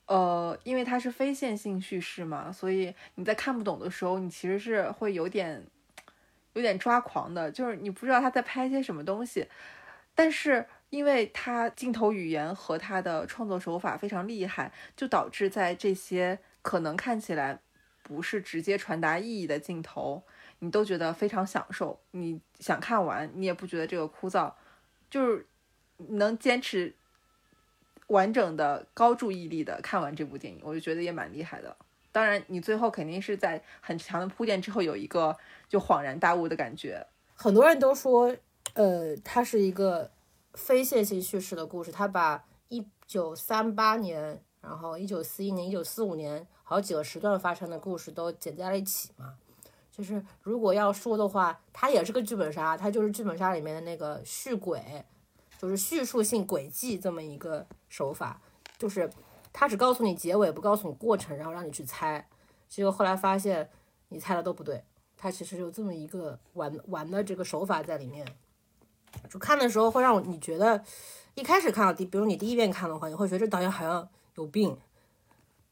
[0.07, 5.61] 呃，因为它是非线性叙事嘛，所以你在看不懂的时候，你其实是会有点
[6.53, 9.45] 有点抓狂的，就是你不知道他在拍些什么东西。
[10.15, 17.59] 但是因为他镜头语言和他的创作手法非常厉害，就导致在这些可能看起来
[18.01, 20.23] 不是直接传达意义的镜头，
[20.59, 21.99] 你都觉得非常享受。
[22.11, 24.53] 你想看完，你也不觉得这个枯燥，
[25.09, 25.45] 就是
[25.97, 26.95] 能坚持。
[28.07, 31.75] 完整的、高注意力的看完这部电影，我就觉得也蛮厉害的。
[32.11, 35.35] 当然，你最后肯定是在很强的铺垫之后，有一个
[35.67, 37.05] 就恍然大悟的感觉。
[37.35, 38.35] 很多人都说，
[38.73, 40.09] 呃，它是一个
[40.53, 41.91] 非线性叙事的故事。
[41.91, 49.35] 他把一九三八年，然后一九四一年、一九四五年好几个时段发生的故事都剪在了一起嘛。
[49.91, 54.81] 就是如果要说的话，它也是个剧本杀，它就是剧本杀里面的那个续轨。
[55.57, 58.39] 就是叙述性轨迹这么一个手法，
[58.77, 59.09] 就是
[59.51, 62.27] 他只告诉你结尾，不告诉你过程，然后让你去猜。
[62.69, 63.69] 结果后来发现
[64.09, 64.83] 你猜的都不对，
[65.17, 68.25] 他其实有这么一个玩玩的这个手法在里面。
[69.29, 70.83] 就看的时候会让你觉得，
[71.33, 74.77] 一开始看到第，比如你第一遍看的话，你会觉得这导演好像有病，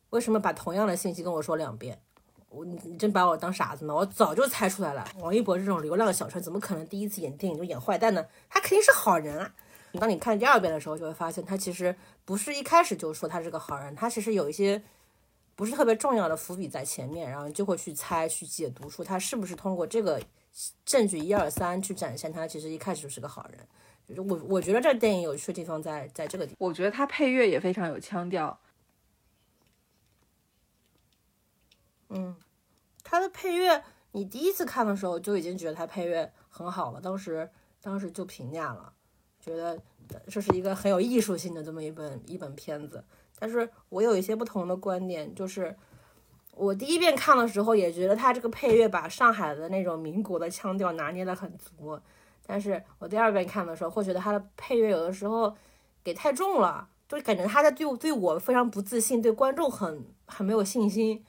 [0.09, 2.01] 为什么把同样的信息跟我说两遍？
[2.49, 3.93] 我你你真把我当傻子吗？
[3.93, 8.25] 我早就猜出来了，王一博这种流浪小生怎么可能第一次演电影就演坏蛋呢？
[8.49, 9.53] 他肯定是好人啊！
[9.95, 14.81] 当你看第二遍的时候，就会发现他其实不是一开始就说他是个好人，他其实有一些
[15.55, 20.21] 不是特别重要的伏笔在前面，然后就会去猜、去解读出他是不是通过这个
[20.85, 23.67] 证据一二三去展现他其实一开始就是个好人。
[24.27, 28.59] 我我觉得这电影有趣的地方在在这个地方，我觉得他配乐也非常有腔调。
[32.09, 32.35] 嗯，
[33.03, 37.49] 他的配乐，你第一次看的时候就已经觉得他配乐很好了，当时
[37.81, 38.93] 当时就评价了。
[39.45, 39.79] 觉得
[40.27, 43.03] 这是一个很有艺术性的这么一本一本片子。
[43.37, 45.75] 但是我有一些不同的观点，就是
[46.53, 51.99] 我第一遍看的时候也觉得他这个配乐把上海的那种民国的腔调拿捏得很足，
[52.45, 55.53] 但是我第二遍看的时候会觉得他的配乐有的时候
[56.03, 61.23] 给太重了，就感觉他在对对我非常不自信，对观众很很没有信心。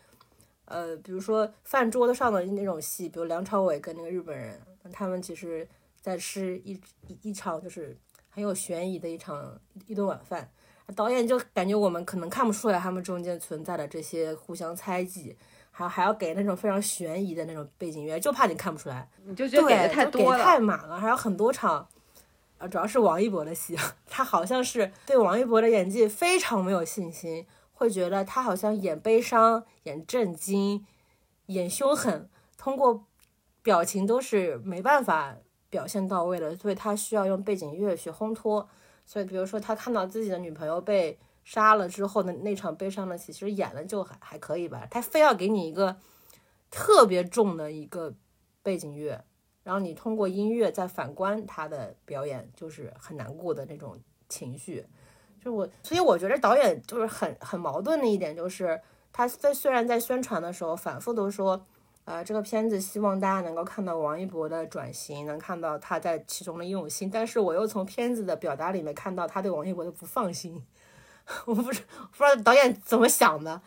[0.66, 4.60] 呃，比如说饭桌子上的那种戏，比如梁朝伟跟那个日本人，
[4.92, 5.66] 他们其实
[6.00, 6.72] 在吃一
[7.08, 7.96] 一一场就是
[8.36, 10.46] 很有悬疑的一场一顿晚饭，
[10.94, 15.34] 导演就感觉我们可能看不出来他们中间存在的这些互相猜忌，
[15.70, 21.88] 还还要给那种非常悬疑的那种背景音乐，就怕你看不出来，你就觉得给的太多了，太满了，还有很多场，
[22.58, 23.74] 呃，主要是王一博的戏，
[24.06, 27.46] 他好像是对王一博的演技非常没有信心。
[27.78, 30.86] 会觉得他好像演悲伤、演震惊、
[31.46, 33.04] 演凶狠，通过
[33.62, 35.36] 表情都是没办法
[35.76, 38.66] 表现到位了，所以他需要用背景乐去烘托。
[39.04, 44.88] 所以，比如说他看到自己的女朋友被杀了之后的那场悲伤的戏，其实演的就还还可以吧。
[44.90, 45.94] 他非要给你一个
[46.70, 48.14] 特别重的一个
[48.62, 49.22] 背景乐，
[49.64, 54.86] 然后你通过音乐再反观他的表演，就是很难过的那种情绪。
[55.44, 58.80] 就我，所以我觉得导演就是很很矛盾的一点，就是
[59.12, 61.64] 他虽虽然在宣传的时候反复都说，
[62.06, 70.64] 呃，这个片子希望大家能够看到王一博的转型，能看到他在其中的用心，但是我又从片子的表达里面看到他对王一博的不放心。
[71.44, 73.60] 我不是不知道导演怎么想的。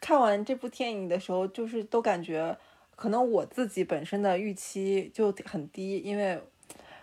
[0.00, 2.58] 看完这部电影的时候，就是都感觉
[2.94, 6.38] 可能我自己本身的预期就很低，因为。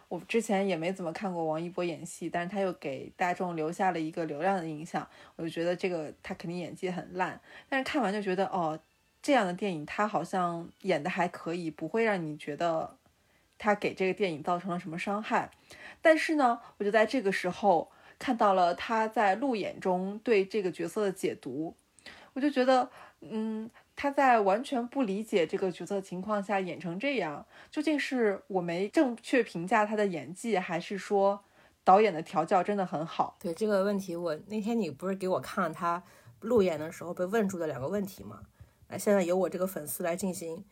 [0.09, 7.41] 我之前也没怎么看过王一博演戏，但是他又给大众留下了一个流量的印象，我就觉得这个他肯定演技很烂。
[7.67, 8.77] 但是看完就觉得，哦，
[9.23, 12.97] 这样的电影他好像演的还可以，不会让你觉得
[13.57, 15.49] 他给这个电影造成了什么伤害。
[16.01, 21.75] 但是呢，我就在这个时候看到了他在路演中对这个角色的解读，
[22.33, 23.71] 我就觉得，嗯。
[23.95, 31.43] 他在完全不理解这个角色情况下演成这样，究竟是我没正确评价他的演技，还是说
[31.83, 33.37] 导演的调教真的很好？
[33.39, 36.01] 对这个问题，我那天你不是给我看了他
[36.39, 38.39] 路演的时候被问住的两个问题吗？
[38.89, 40.63] 那现在由我这个粉丝来进行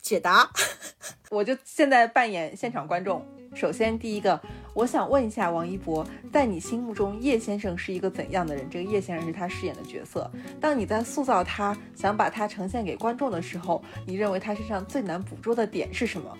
[0.00, 0.50] 解答，
[1.30, 3.24] 我就现在扮演现场观众。
[3.54, 4.40] 首先，第一个，
[4.72, 8.68] 我想问一下王一博，在你心目中叶先生是一个怎样的人？
[8.70, 10.30] 这个叶先生是他饰演的角色。
[10.58, 16.36] 当你在塑造他，想把他呈现给观众的时候，你认为他身上最难捕捉的点是什么？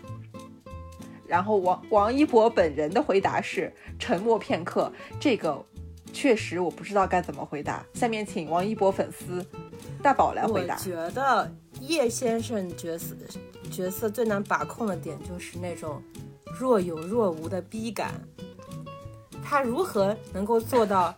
[1.26, 4.92] 然后王王一博本人的回答是沉默片刻。
[5.20, 5.64] 这个
[6.12, 7.84] 确实我不知道该怎么回答。
[7.94, 9.46] 下面请王一博粉丝
[10.02, 10.74] 大宝来回答。
[10.76, 13.14] 我觉得叶先生角色
[13.70, 16.02] 角色最难把控的点就是那种。
[16.60, 18.12] 若有若无的逼感，
[19.42, 21.14] 他如何能够做到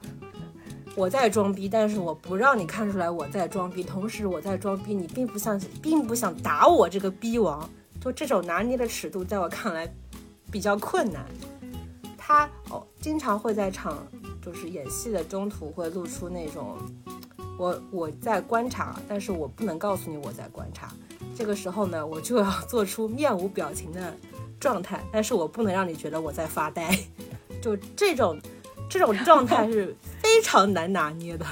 [0.94, 7.68] 我在装逼，但是我不让你看出来我在装逼，同时我在装逼，你并不想并不想打我这个逼王，
[8.00, 9.92] 就这种拿捏的尺度，在我看来
[10.52, 11.26] 比较困难。
[12.16, 14.06] 他哦，经常会在场
[14.44, 16.76] 就是演戏的中途会露出那种
[17.58, 20.92] 我我在观察，但是我不能告诉你我在观察。
[21.36, 24.14] 这个时候呢，我就要做出面无表情的。
[24.60, 26.98] 状态，但是我不能让你觉得我在发呆，
[27.60, 28.38] 就这种，
[28.88, 31.44] 这种状态是非常难拿捏的。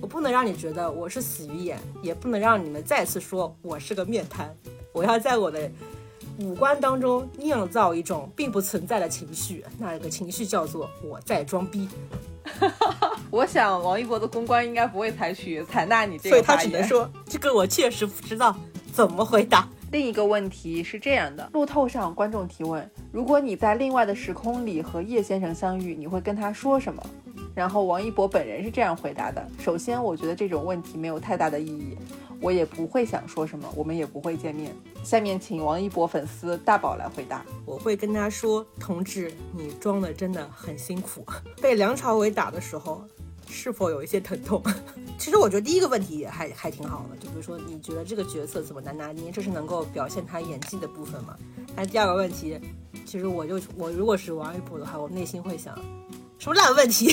[0.00, 4.54] 我不能让你觉得我是死鱼眼，也不能让你们再次说我是个面瘫。
[4.92, 5.68] 我要在我的
[6.40, 11.88] 五官当中酿造一种并不存在的情绪，那个情绪叫做我在装逼。
[13.30, 18.56] 我想王一博的公关应该不会采取采纳你这个所以他只能说这个我确实不知道
[18.92, 19.68] 怎么回答。
[19.92, 27.04] 另一个问题是这样的：路透上观众提问，如果你在另外的时空里和叶先生相遇，你会跟他说什么？
[27.54, 31.98] 然后王一博本人是这样回答的：首先，我觉得这种问题没有太大的意义，
[32.40, 34.74] 我也不会想说什么，我们也不会见面。
[35.04, 41.24] 下面请王一博粉丝大宝来回答：我会跟他说，同志，你装的真的很辛苦。
[41.60, 43.04] 被梁朝伟打的时候。
[43.52, 44.62] 是否有一些疼痛？
[45.18, 51.36] 其实我觉得第一个问题也还还挺好的，就比如说你觉得这个角色怎么难拿捏，这是能够表现他演技的部分嘛？
[51.74, 52.56] 那第二个问题，
[53.04, 55.76] 其实我就我如果是王一博的话，我内心会想，
[56.38, 57.12] 什么烂问题？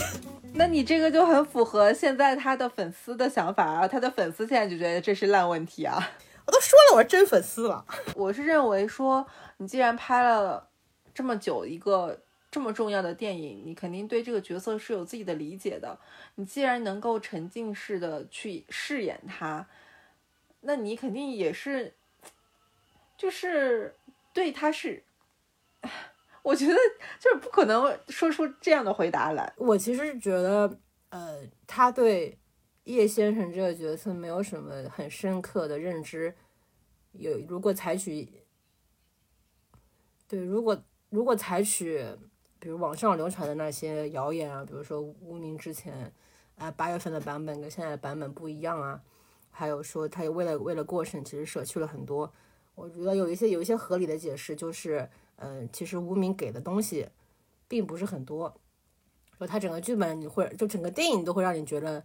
[0.57, 5.97] 那你这个就很符合现在他的粉丝的想法啊，他的粉丝现在就觉得这是烂问题啊。
[6.45, 7.85] 我都说了我是真粉丝了，
[8.15, 9.25] 我是认为说
[9.57, 10.67] 你既然拍了
[11.13, 12.19] 这么久一个。
[12.49, 15.99] 这么重要的电影，你肯定对这个角色是有自己的理解的。
[16.35, 19.67] 你既然能够沉浸式的去饰演他，
[20.61, 21.93] 那你肯定也是，
[23.17, 23.93] 就是
[24.33, 25.03] 对他是，
[26.43, 26.73] 我觉得
[27.19, 29.53] 就是不可能说出这样的回答来。
[29.57, 30.79] 我其实觉得，
[31.09, 32.37] 呃，他对
[32.85, 36.33] 叶先生这个角色没有什么很深刻的认知。
[37.13, 38.27] 有如果采取，
[40.27, 42.05] 对，如果如果采取，
[42.59, 46.13] 比如网上流传的那些谣言啊，比如说无名之前
[46.57, 49.01] 啊八月份的版本跟现在的版本不一样啊，
[49.49, 52.31] 还有说他为了为了过审，其实舍去了很多。
[52.75, 57.07] 我觉得有一些有一些合理的解释，就是，嗯，其实无名给的东西
[57.67, 58.53] 并不是很多，
[59.37, 62.03] 说他整个剧本你会就整个电影都会让你觉得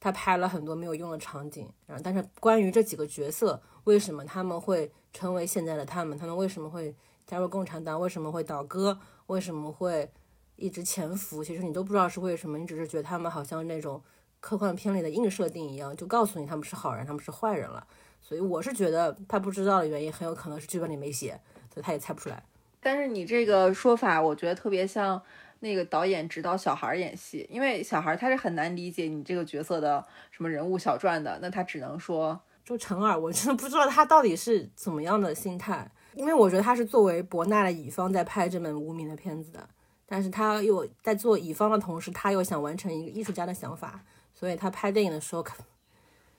[0.00, 6.94] 他拍了很多没有用的场景，然后但是关于这几个角色，为什么他们会成为现在的他们，他们为什么会
[7.26, 10.08] 加入共产党，为什么会倒戈，为什么会
[10.56, 14.00] 一直潜伏，其实你都不知道是为什么，你只是觉得他们好像那种
[14.38, 17.84] 科幻片里的硬设定一样，就告诉你他们是好人，他们是坏人了。
[18.20, 21.40] 所以我是觉得他不知道的原因很有可能是剧本里没写，
[21.72, 22.44] 所以他也猜不出来。
[22.80, 25.20] 但是你这个说法，我觉得特别像
[25.60, 39.68] 那个导演指导小孩演戏，因为小孩他是很难理解你这个角色的什么人物小传的，那他只能说就陈耳，我真的不知道他到底是怎么样的心态，因为我觉得他是作为伯纳的乙方在拍这本无名的片子的，
[40.06, 44.00] 但是他又在做乙方的同时，他又想完成一个艺术家的想法，
[44.32, 45.44] 所以他拍电影的时候。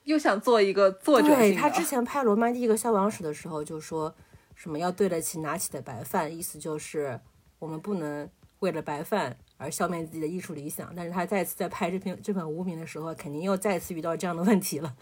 [0.04, 4.12] 又想做一个作者对他之前拍《罗曼蒂克消亡史》的时候，就说
[4.60, 7.18] 什么要对得起拿起的白饭，意思就是
[7.58, 10.92] 我们不能为了白饭而消灭自己的艺术理想。
[10.94, 14.94] 但是他再次在拍这篇这本《无名》的时候，肯定又再次遇到这样的问题了。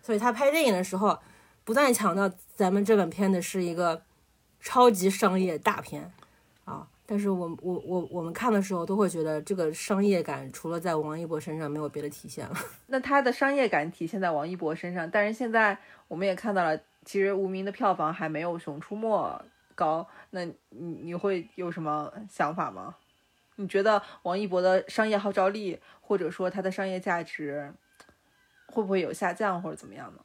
[0.00, 1.18] 所以他拍电影的时候，
[1.62, 4.02] 不断强调咱们这本片子是一个
[4.60, 6.10] 超级商业大片
[6.64, 6.88] 啊。
[7.04, 12.56] 但是我我我我们看的时候都会觉得这个商业感除了在王一博身上没有别的体现了。
[12.88, 15.76] 那他的商业感体现在王一博身上，但是现在
[16.08, 19.08] 我们也看到了，其实无名的票房还没有《熊出没》
[19.74, 20.06] 高。
[20.30, 20.54] 那你
[21.02, 22.96] 你会有什么想法吗？
[23.56, 27.72] 你觉得王一博的商业号召力或者说他的商业价值
[28.66, 30.20] 会不会有下降或者怎么样呢？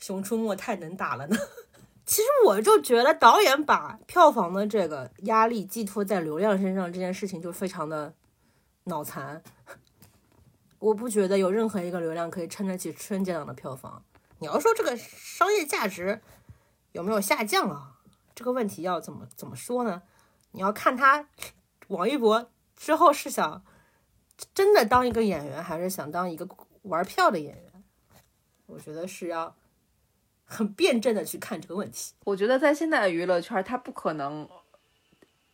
[0.06, 1.36] 《熊出没》太能打了呢。
[2.06, 8.14] 其实我就觉得导演把票房的这个压力寄托在流量身上这件事情就非常的
[8.84, 9.42] 脑残。
[10.78, 14.04] 我不觉得有任何一个流量可以撑得起春节档的票房。
[14.38, 16.20] 你要说这个商业价值
[16.92, 17.98] 有没有下降啊？
[18.34, 20.02] 这个问题要怎么怎么说呢？
[20.52, 21.26] 你要看他
[21.88, 23.64] 王一博之后是想
[24.52, 26.48] 真的当一个演员，还是想当一个
[26.82, 27.84] 玩票的演员？
[28.66, 29.54] 我觉得是要。
[30.46, 32.12] 很辩证的去看这个问题。
[32.22, 34.46] 我觉得在现在的娱乐圈，他不可能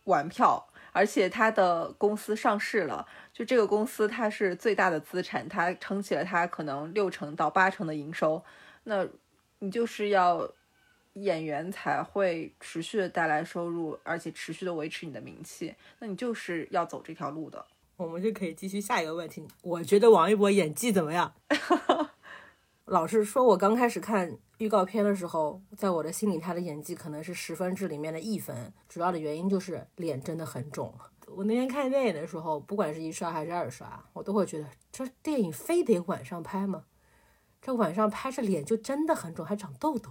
[0.05, 8.45] 玩票，而且他的公司上市了，就这个公司它是最大的资产，它撑起了它可能六成到八成的营收。
[8.91, 9.07] 那
[9.61, 10.51] 你就是要
[11.13, 15.73] 演员才会持续的带来收入，而且持续的维持你的名气。
[16.01, 17.65] 那你就是要走这条路的。
[17.97, 19.47] 我们就可以继续下一个问题。
[19.63, 21.33] 我觉得王一博演技怎么样？
[22.87, 24.37] 老实说，我刚开始看。
[24.59, 28.71] 预告片的时候，在我的心里，他的演技可能是十分制里面的一分。
[28.91, 30.93] 主要的原因就是脸真的很肿。
[31.29, 36.85] 我那天看电影的时候，不管是一刷还是二刷，我都会觉得这电影非得晚上拍吗？
[37.63, 40.11] 这晚上拍这脸就真的很肿，还长痘痘。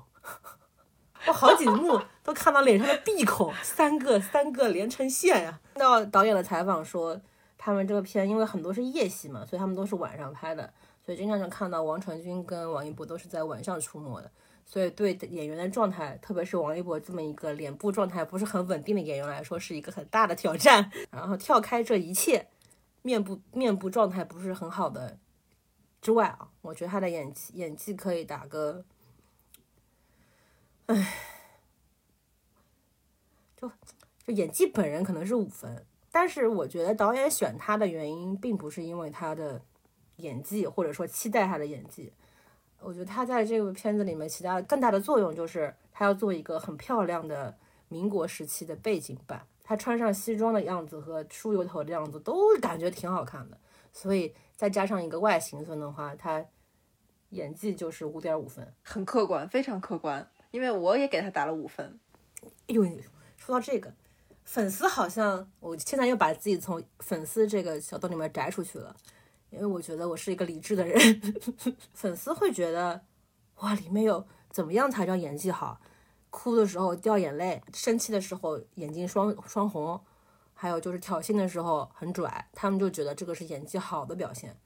[1.28, 5.60] 我好几幕 都看到脸上的闭口三个三个连成线呀。
[5.74, 7.20] 听到导演的采访说，
[7.58, 10.72] 他们这个片因为很多是夜戏嘛，所以他们都是晚上拍的。
[11.04, 14.30] 所以经常能看到王传君跟王一博都是在晚上出没的，
[14.64, 20.92] 所以对演员的状态，特别是王一博这么一个脸部状态不是很稳定的演员来说，是一个很大的挑战。
[21.10, 22.48] 然后跳开这一切，
[23.02, 25.18] 面部面部状态不是很好的
[26.02, 28.84] 之外啊，我觉得他的演技演技可以打个，
[30.88, 31.16] 唉，
[33.56, 33.72] 就
[34.26, 39.62] 就演技本人可能是五分，但是我觉得导演选他的原因并不是因为他的。
[40.20, 42.12] 演技，或者说期待他的演技，
[42.82, 53.58] 我觉得他在这个片子里面起到更大的作用，就是他要做一个很漂亮的民国时期的背景板，他穿上西装的样子和梳油头的样子都感觉挺好看的，
[53.92, 56.46] 所以再加上一个外形分的话，他
[57.30, 62.00] 演技就是五点五分，很客观，非常客观，因为我也给他打了五分。
[62.42, 62.84] 哎呦，
[63.38, 63.94] 说到这个，
[64.44, 68.96] 粉丝好像我现在又把自己从粉丝这个小洞里面摘出去了。
[69.50, 71.00] 因为我觉得我是一个理智的人，
[71.94, 73.02] 粉丝会觉得，
[73.56, 75.82] 哇，里面有怎么样才叫演技好？
[76.30, 80.00] 哭的时候掉眼泪，生气的时候眼睛双双红，
[80.62, 84.58] 还有就是挑衅的时候很拽，他们就觉得这个是演技好的表现。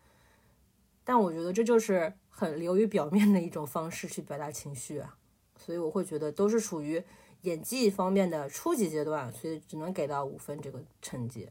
[1.03, 5.15] 但我觉得这就是很流于表面的一种方式去表达情绪啊，
[5.55, 7.03] 所以我会觉得都是属于
[7.41, 11.43] 演技方面的初级阶段，所以只能给到五分这个成绩。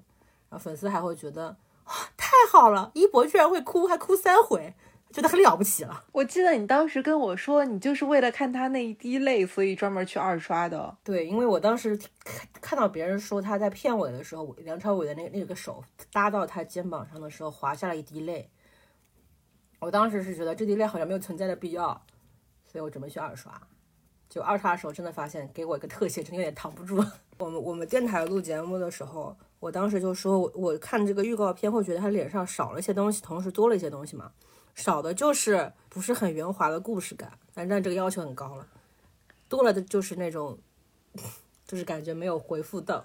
[0.49, 4.75] 然后粉丝还会觉得哇太好了，一博居然会哭，还哭三回，
[5.13, 6.05] 觉得很了不起了。
[6.13, 10.97] 我记得你当时跟我说，你就是为了看他那一滴泪，所以专门去二刷的。
[11.05, 18.51] 对，因为我当时看看到别人说他在片尾的时候，梁朝伟的那那个手搭到他肩膀上的时候滑下了一滴泪，
[19.81, 22.05] 我当时是觉得这滴泪好像没有存在的必要，
[22.65, 23.53] 所以我准备去二刷。
[24.29, 26.97] 就二刷的时候，真的发现给我一个特写，真的有点扛不住。
[27.39, 34.33] 我们我们电台录节目的时候，我当时就说，我我看这个预告片会觉得他脸上少了一些东西，同时多了一些东西嘛。
[34.75, 38.67] 少的就是不是很圆滑的故事感，但但这个要求很高了。
[39.49, 40.59] 多了的就是那种，
[41.67, 43.05] 就是感觉没有回复到，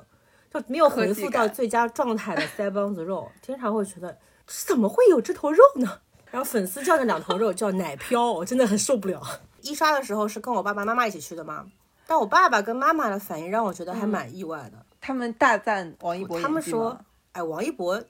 [0.53, 5.99] 就没有回复到最佳状态的腮帮子肉， 经常会觉得怎么会有这头肉呢？
[6.32, 9.22] 然后粉丝叫那两头肉叫奶飘，我真的很受不了。
[9.61, 11.65] 一刷的时候是跟我爸爸妈妈一起去的吗？
[12.05, 14.86] 但我爸爸跟妈妈的反应让我觉得还蛮意外的。
[15.01, 16.97] 他们大赞王一博，他们说，
[17.34, 18.01] 哎，王一博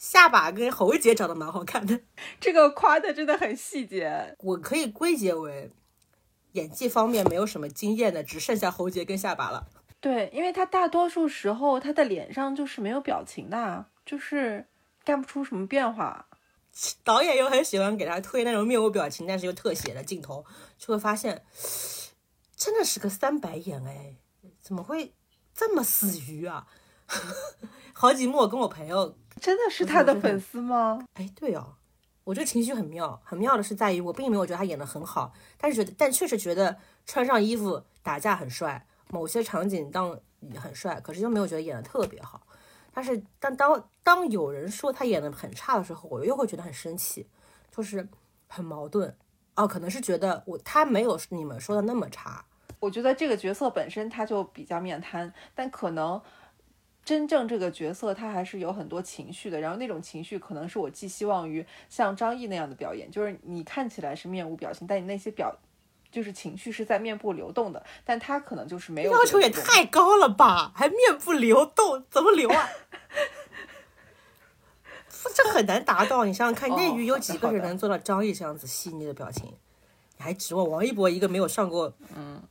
[0.00, 2.00] 下巴跟喉结长得蛮好看的。
[2.40, 4.34] 这个夸的真的很细节。
[4.38, 5.70] 我可以归结为
[6.52, 9.68] 演技方面没有什么经验的，只剩下喉结跟下巴了。
[10.00, 14.66] 对，因为他大多数时候他的脸上就是没有表情的，就是
[15.04, 16.26] 干不出什么变化。
[17.04, 20.46] 导演又很喜欢给他推那种面无表情，但是又特写的镜头，
[20.78, 21.44] 就会发现
[22.56, 24.16] 真的是个三白眼哎，
[24.62, 25.12] 怎么会
[25.54, 26.66] 这么死鱼啊？
[27.92, 31.04] 好几幕我跟我朋友真的是他的粉丝吗？
[31.14, 31.74] 哎，对哦，
[32.24, 36.76] 我这个情绪很妙，很妙的是在于我并没有觉得他演的很好，但是觉得但确实觉得
[37.06, 40.18] 穿上衣服打架很帅，某些场景当
[40.56, 42.40] 很帅，可是又没有觉得演的特别好。
[42.92, 47.26] 但是，但当当有人说他演的很差的时候，我又会觉得很生气，
[47.70, 48.06] 就是
[48.48, 49.16] 很矛盾
[49.54, 49.66] 哦。
[49.66, 52.44] 可能是觉得我他没有你们说的那么差。
[52.80, 56.20] 我觉得这个角色本身他就比较面瘫，但可能
[57.10, 59.60] 真正这个角色他还是有很多情绪的。
[59.60, 65.54] 然后那种情绪可能是我寄希望于像张译那样的表演，就是你看起来是面无表情，但你那些表。
[66.12, 70.72] 就是情绪是在面部流动的，但他可能就是没有要求也太高了吧？
[70.74, 72.68] 还面部流动，怎么流啊？
[75.32, 76.24] 这很难达到。
[76.24, 79.54] 你想想看，内娱有几个人能做到张译这样子细腻的表情？
[80.16, 82.42] 你还指望王一博一个没有上过嗯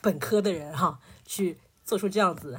[0.00, 2.58] 本科的人哈，去做出这样子，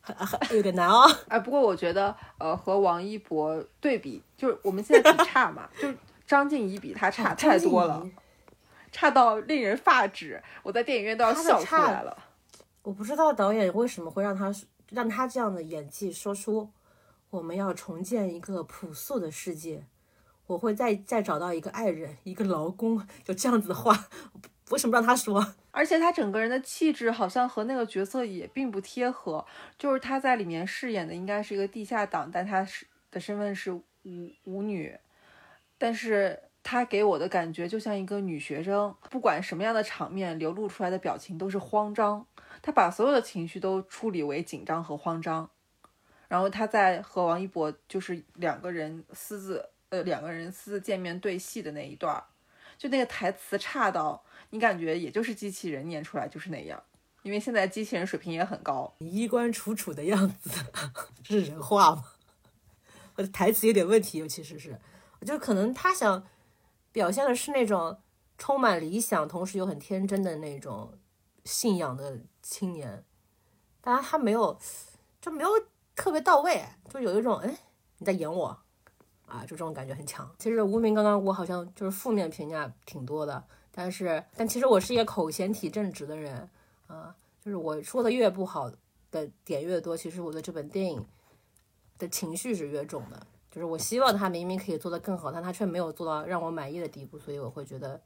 [0.00, 1.10] 很很有点难哦。
[1.28, 5.96] 哎，不过我觉得呃和王一博对比，就是我们现在比差嘛， 就是
[6.26, 8.06] 张婧仪比他差太多了。
[8.92, 12.16] 差到令人发指，我在电影院都要笑出来了。
[12.82, 14.52] 我不知道导演为什么会让他
[14.88, 16.68] 让他这样的演技说出
[17.30, 19.84] 我们要重建一个朴素的世界，
[20.48, 24.08] 我会再再找到一个爱人，一个劳工，有这样子的话，
[24.70, 25.54] 为什么让他说？
[25.70, 29.46] 而且他整个人的气质好像和那个角色也并不贴合，
[29.78, 33.84] 就是他在里面饰演的应该是一个地下党，但他是的身份是舞
[34.44, 34.98] 舞女，
[35.78, 36.44] 但是。
[36.62, 42.26] 她给我的感觉就像一个女学生，不管什么样的场面，流露出来的表情都是慌张。
[42.60, 45.48] 她把所有的情绪都处理为紧张和慌张。
[46.28, 52.22] 然后她在和王一博就是两个人私自，呃，两个人私自见面对戏的那一段，
[52.76, 56.82] 就那个台词差到你感觉也就是机器人念出来就是那样，
[57.22, 58.94] 因为现在机器人水平也很高。
[58.98, 60.50] 衣冠楚楚的样子，
[61.24, 62.04] 这是人话吗？
[63.16, 64.78] 我的台词有点问题，尤其是是，
[65.26, 66.24] 就可能他想。
[66.92, 68.00] 表现的是那种
[68.36, 70.98] 充满理想，同时又很天真的那种
[71.44, 73.04] 信仰的青年，
[73.80, 74.58] 当然他没有，
[75.20, 75.48] 就没有
[75.94, 76.60] 特别到位，
[76.92, 77.56] 就有一种哎
[77.98, 78.58] 你在演我
[79.24, 80.28] 啊，就这种感觉很强。
[80.36, 83.44] 其实无名刚刚我好像就是负面评价挺多的，
[83.82, 86.46] 但是但其实我是一个口嫌体正直的人
[86.86, 88.70] 啊，就是我说的越不好
[89.10, 91.02] 的点越多，其实我的这本电影
[91.96, 93.26] 的情绪是越重的。
[93.50, 97.98] 就是我希望他明明可以做得更好，但他却没有做到让我满意的地步，所以我会觉得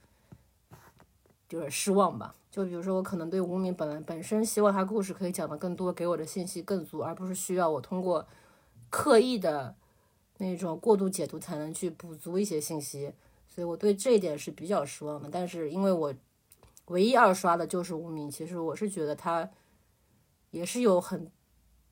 [1.50, 2.32] 有点失望吧。
[2.52, 8.24] 就比如说，我可能对无名本来本身希望他故事可以讲的更多，给我的信息更足，而不是需要我通过
[8.90, 9.74] 刻意的
[10.38, 13.12] 那种过度解读才能去补足一些信息，
[13.54, 15.28] 所以我对这一点是比较失望的。
[15.30, 16.14] 但是因为我
[16.86, 19.48] 唯一二刷的就是无名，其实我是觉得他
[20.50, 21.30] 也是有很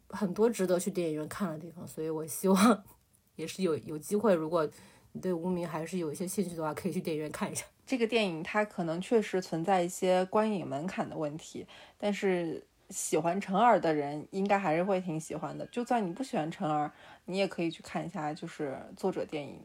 [0.09, 2.83] 很多值得去电影院看的地方，所以我希望。
[3.35, 4.69] 也是有有机会，如果
[5.13, 8.43] 你对无名还是有一些兴趣的话，可以去电影院看一下这个电影。
[8.43, 15.67] 它可能确实存在一些观影门槛的问题，但是喜欢陈耳的人应该还是会挺喜欢的。
[15.69, 16.93] 就算你不喜欢陈耳，
[17.25, 19.59] 你也可以去看一下，就是作者电影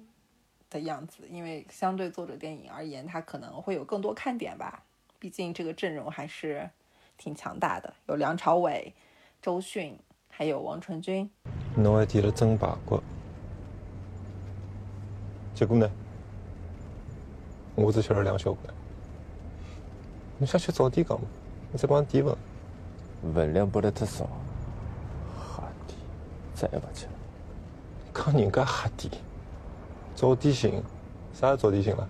[0.69, 4.83] 的样子，因为相对作者电影而言，它可能会有更多看点吧。
[5.19, 6.69] 毕竟这个阵容还是
[7.17, 8.93] 挺强大的，有梁朝伟、
[9.41, 9.97] 周迅，
[10.29, 11.29] 还有王传君。
[11.75, 13.01] 侬还点了蒸排骨，
[15.53, 15.89] 结果呢？
[17.75, 18.73] 我只吃了两小块。
[20.37, 21.27] 你想吃早点讲嘛？
[21.71, 22.35] 你再帮点份。
[23.33, 24.29] 分量拨得太少，
[25.35, 25.97] 瞎点，
[26.53, 27.11] 再也不吃了。
[28.13, 29.11] 讲人家瞎点，
[30.17, 30.81] 早点行，
[31.31, 32.07] 啥是早点行了？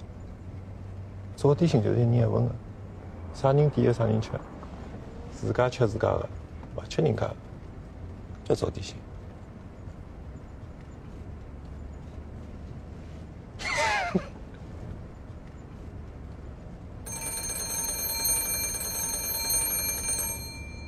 [1.36, 2.56] 早点行就是一人一份的，
[3.34, 4.32] 啥人点的啥人吃，
[5.36, 6.30] 自家吃自家的，
[6.74, 7.30] 不吃人家，
[8.46, 8.96] 叫早点行。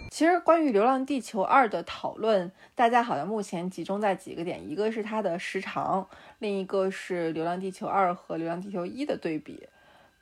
[0.09, 9.69] 其实关于《流浪地球二》的讨论，大家好像目前集中在几个点，一个是它的时长，另一个是《流浪地球二》和《流浪地球一》的对比。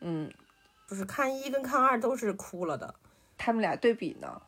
[0.01, 0.29] 嗯，
[0.85, 2.93] 就是看一跟看二都是哭了的。
[3.37, 4.41] 他们俩对比呢，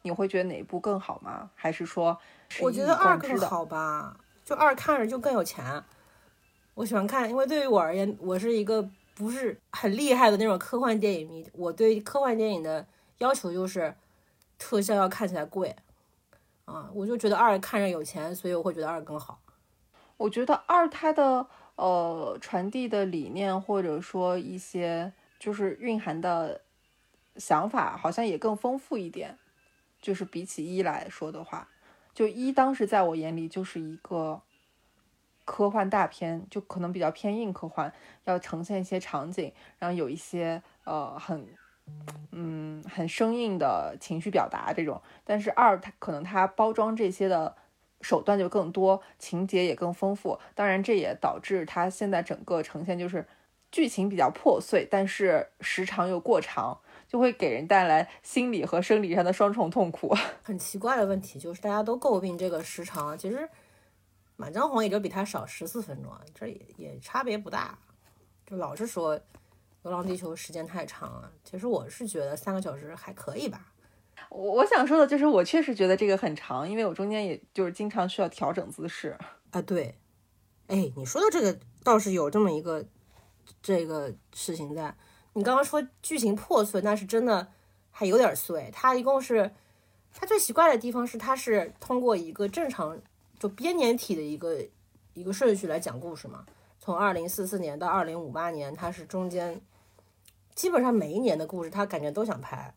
[0.00, 1.50] 你会觉得哪一部更好吗？
[1.54, 2.18] 还是说
[2.62, 4.16] 我觉得二更好吧？
[4.42, 5.84] 就二看着就更有钱。
[6.72, 11.46] 我喜欢看，因为对于我而言，我是一个不是很厉害的那种科幻电影迷。
[11.52, 12.86] 我对科幻电影的
[13.18, 13.94] 要求就是
[14.64, 15.74] 特效要看起来贵
[16.66, 19.40] 啊，我就觉得二看着有钱，所以我会觉得二更好。
[20.16, 21.44] 我觉得二它的
[21.74, 26.60] 呃传递的理念或者说一些就是蕴含的
[27.34, 29.36] 想法，好像也更丰富一点。
[30.00, 31.68] 就是比起一来说的话，
[32.14, 34.40] 就一当时在我眼里就是一个。
[35.44, 37.92] 科幻大片就可能比较偏硬科幻，
[38.22, 41.44] 要呈现一些场景，然后有一些呃很
[42.30, 45.00] 嗯很生硬的情绪表达这种。
[45.24, 47.56] 但是二它可能它包装这些的
[48.00, 50.38] 手段就更多，情节也更丰富。
[50.54, 53.26] 当然这也导致它现在整个呈现就是
[53.70, 60.14] 剧情比较破碎，但是时长又过长，就会给人带来心理和生理上的双重痛苦。
[60.42, 63.48] 很奇怪的问题就是大家都诟病这个时长，其实。
[64.34, 67.78] 满江红也就比它少十四分钟，这也也差别不大。
[68.44, 69.16] 就老是说
[69.82, 73.72] 《流浪地球》时间太长了，其实我是觉得三个小时还可以吧。
[74.30, 79.16] 我我想说的就是，我确实觉得这个很长，因为我中间也就是经常需要调整姿势
[79.50, 79.60] 啊。
[79.62, 79.98] 对，
[80.68, 82.84] 哎，你说的这个倒是有这么一个
[83.60, 84.94] 这个事情在。
[85.34, 87.48] 你刚刚说剧情破碎，那是真的
[87.90, 88.70] 还有点碎。
[88.72, 89.50] 它一共是
[90.14, 93.00] 它最奇怪的地方是，它是通过一个正常。
[93.38, 94.56] 就编年体的一个
[95.14, 96.46] 一个顺序来讲故事嘛，
[96.78, 99.60] 从二零四四年到二零五八年，它是中间
[100.54, 102.74] 基本上每一年的故事，他感觉都想拍，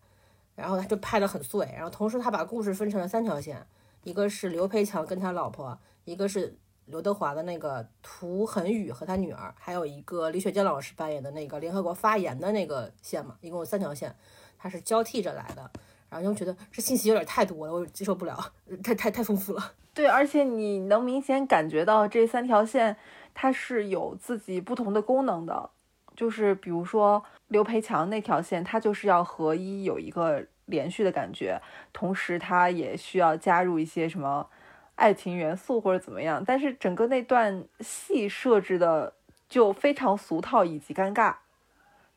[0.56, 3.66] 然后他就拍的很碎，然后同时他把故事分成了三条线，
[4.04, 14.16] 一个是刘培强跟他老婆，一个是刘德华的那个涂恒宇和他女儿，还有一个李雪健老师扮演的那个联合国发言的那个线嘛，一共有三条线，
[14.58, 15.70] 他是交替着来的，
[16.10, 18.54] 然后就觉得这信息有点太多了，我接受不了，
[18.84, 19.74] 太太太丰富了。
[19.96, 22.96] 对，而且你能明显感觉到这三条线
[23.34, 25.70] 它是有自己不同的功能的，
[26.16, 31.62] 就是比如说刘培强那条线，他就是要和一有一个连续的感觉，
[31.94, 34.50] 同时他也需要加入一些什么
[34.96, 39.14] 爱情元素或者怎么样，但是整个那段戏设置的
[39.48, 41.36] 就非常俗套以及尴尬，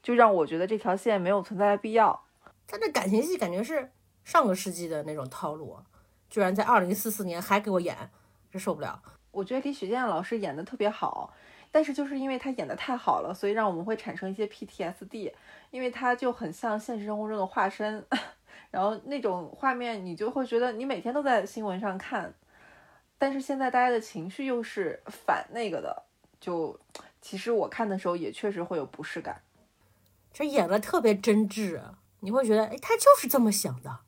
[0.03, 2.25] 就让我觉得这条线没有存在的必要。
[2.67, 3.91] 他这感情戏感觉是
[4.25, 5.79] 上个世纪的那种套路。
[6.31, 8.11] 居然在二零四四年还给我演，
[8.51, 9.03] 这受不了！
[9.31, 11.33] 我觉得李雪健老师演的特别好，
[11.71, 15.33] 但是就是因为他演的太好了，所以让我们会产生一些 PTSD，
[15.71, 18.05] 因为他就很像现实生活中的化身，
[18.71, 22.35] 然后那种画面你就会觉得你每天都在新闻上看，
[23.17, 26.05] 但是现在大家的情绪又是反那个的，
[26.41, 26.79] 就
[27.21, 29.41] 其实我看的时候也确实会有不适感。
[30.33, 31.81] 这演的特别真挚，
[32.21, 34.01] 你会觉得哎，他就是这么想的，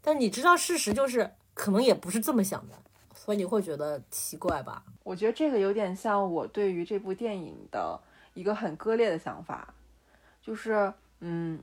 [0.00, 1.32] 但你知道事实就是。
[1.56, 2.74] 可能也不是这么想的，
[3.26, 4.84] 所以你会觉得奇怪吧？
[5.02, 8.00] 我觉得这个有点像我对于这部电影的
[8.34, 9.74] 一个很割裂的想法，
[10.40, 11.60] 就是，嗯，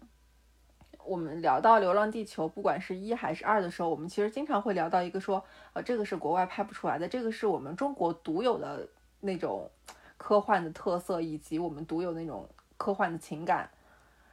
[1.06, 5.42] 我们聊到《流浪地球》，不管是一还是二的时候，我们其实经常会聊到一个说，
[5.72, 8.86] 呃，这个是国外拍不出来的，这个是我们中国独有的
[9.22, 9.72] 那种
[10.18, 12.46] 科幻的特色，以及我们独有那种
[12.76, 13.70] 科幻的情感。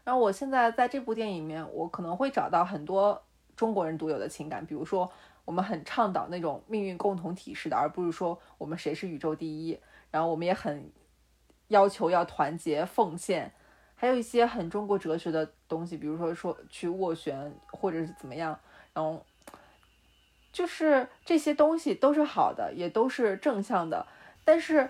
[0.02, 3.22] 然后我现在在这部电影里面，我可能会找到很多
[3.54, 5.08] 中国人独有的情感，比如说。
[5.50, 9.76] 我们很倡导那种命运共同体式的，而不是说我们谁是宇宙第一。
[10.12, 10.92] 然后我们也很
[11.66, 13.52] 要求要团结奉献，
[13.96, 18.56] 还有一些很中国哲学的东西，比如说说去斡旋或者是怎么样。
[18.92, 19.26] 然后
[20.52, 24.06] 就是这些东西都是好的，也都是正向的。
[24.44, 24.88] 但是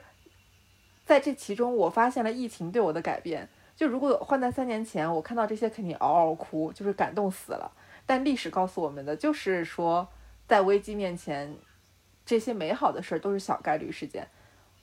[1.07, 3.49] 在这其中，我发现了疫情对我的改变。
[3.75, 7.73] 就如果换在三年前，我看到这些肯定嗷嗷哭，就是感动死了。
[8.05, 10.07] 但历史告诉我们的就是说，
[10.51, 11.57] 在危机面前，
[12.27, 14.27] 这些美好的事儿都是小概率事件，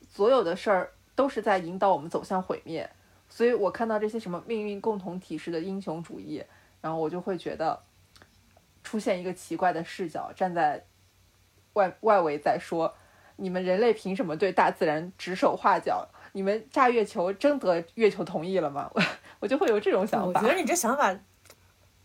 [0.09, 2.89] 所有的事儿都是在引导我们走向毁灭。
[3.27, 6.41] 所以我看到这些什么命运共同体式的英雄主义，
[6.79, 7.83] 然后我就会觉得
[8.81, 10.85] 出现一个奇怪的视角，站在
[11.73, 12.95] 外外围在说，
[13.35, 16.07] 你们人类凭什么对大自然指手画脚？
[16.31, 18.89] 你们炸月球征得月球同意了吗？
[18.93, 19.03] 我
[19.41, 20.39] 我就会有这种想法。
[20.39, 21.13] 我觉得你这想法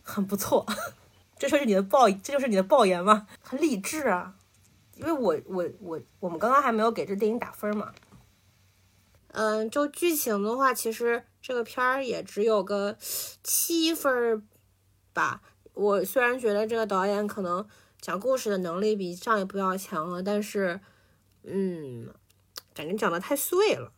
[0.02, 0.66] 很不错，
[1.43, 3.26] 这就是你的爆，这就是你的爆言吗？
[3.43, 4.36] 很励志啊！
[4.95, 7.93] 因为我我我我们刚刚还没有给这电影打分嘛。
[9.32, 12.97] 嗯，就剧情的话，其实这个片儿也只有个
[13.43, 14.40] 七分儿
[15.12, 15.43] 吧。
[15.74, 17.66] 我虽然觉得这个导演可能
[18.01, 20.78] 讲故事的能力比上一部要强了，但是，
[21.43, 22.09] 嗯，
[22.72, 23.93] 感觉讲的太碎了。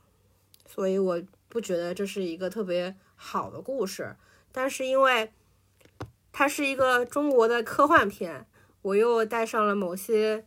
[0.67, 4.17] 所以我不觉得这是一个特别好的故事，
[4.51, 5.31] 但是因为
[6.35, 8.45] 它是一个中国的科幻片，
[8.83, 10.45] 我又带上了某些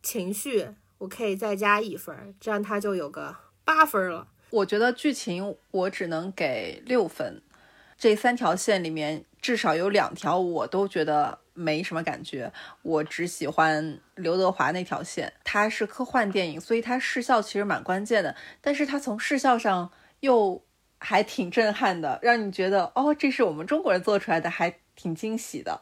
[0.00, 4.28] 情绪，我可以再加一分，这样它就有个八分了。
[4.50, 7.42] 我觉得剧情我只能给六分，
[7.98, 11.40] 这三条线里面至少有两条我都觉得。
[11.58, 12.52] 没什么感觉，
[12.82, 15.32] 我只喜欢刘德华那条线。
[15.42, 18.36] 它是科幻电影，所以它视效其实蛮关键的。
[18.60, 19.90] 但是它从视效上
[20.20, 20.62] 又
[21.00, 25.80] 还挺震撼的，让你觉得哦，这是我们中国人做出来的，还挺惊喜的。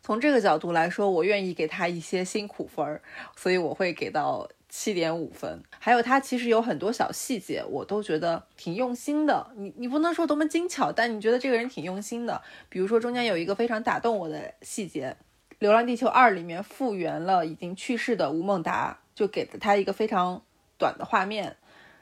[0.00, 3.02] 从这个角度来说，我愿意给他一些辛苦分儿，
[3.36, 5.62] 所以我会给到七点五分。
[5.78, 9.50] 还有他其实有很多小细节，我都觉得挺用心的。
[9.56, 12.42] 你你不能说多么精巧，但你觉得这个人挺用心的。
[12.68, 15.16] 比如说中间有一个非常打动我的细节，
[15.60, 20.42] 《流浪地球二》里面复原了已经去世的吴孟达，就给了他一个非常
[20.78, 21.56] 短的画面。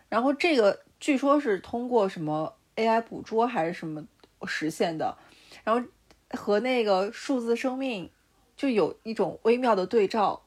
[0.08, 4.06] 然后这个据说是通过什么 AI 捕捉还是什么
[4.46, 5.18] 实现的，
[5.64, 5.86] 然后。
[6.30, 8.10] 和那个数字生命
[8.56, 10.42] 就有一种微妙的对照，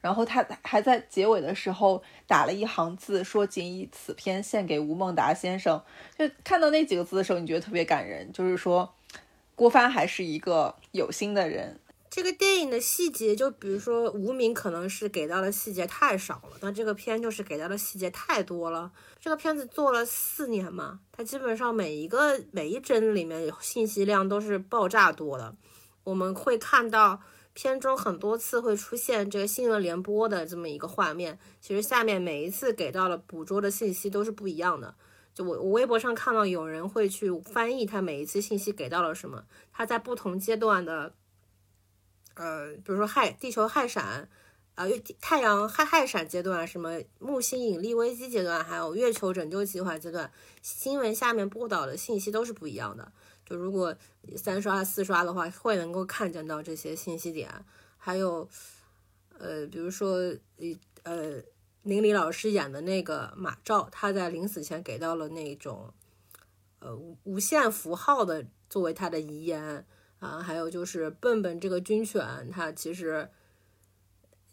[0.00, 5.82] 然后他还在结尾的时候打了一行字，说仅以此篇献给吴孟达先生。
[6.16, 8.94] 就看到那几个字的时候，你觉得特别感人，就是说
[9.54, 11.78] 郭帆还是一个有心的人。
[12.18, 18.90] 这个电影的细节，就比如说无名可能是给到的细节太少了，但这个片就是给到的细节太多了。
[19.20, 25.54] 这个片子做了四年嘛，它基本上每一个每一帧里面信息量都是爆炸多的。
[26.02, 27.20] 我们会看到
[27.52, 34.92] 片中很多次会出现这个新闻联播的这么一个画面，其实下面每一次给到了捕捉的信息都是不一样的。
[35.32, 41.14] 就我我微博上看到有人会去翻译他每一次信息给到了什么，他在不同阶段的。
[42.38, 44.28] 呃，比如说氦地球氦闪，
[44.76, 50.30] 啊月，太阳氦氦闪阶段，什么木星引力危机阶段，还有月球拯救计划阶段，
[50.62, 53.10] 新闻下面播导的信息都是不一样的。
[53.44, 53.92] 就如果
[54.36, 57.50] 三刷四刷的话，会能够看见到这些信息点。
[57.96, 58.48] 还有，
[59.36, 60.32] 呃，比如说，
[61.02, 61.42] 呃，
[61.82, 65.92] 林里老师演的那个马照，他在临死前给到了那种，
[66.78, 69.84] 呃无，无限符号的作为他的遗言。
[70.20, 73.28] 啊，还有就是笨笨这个军犬，它其实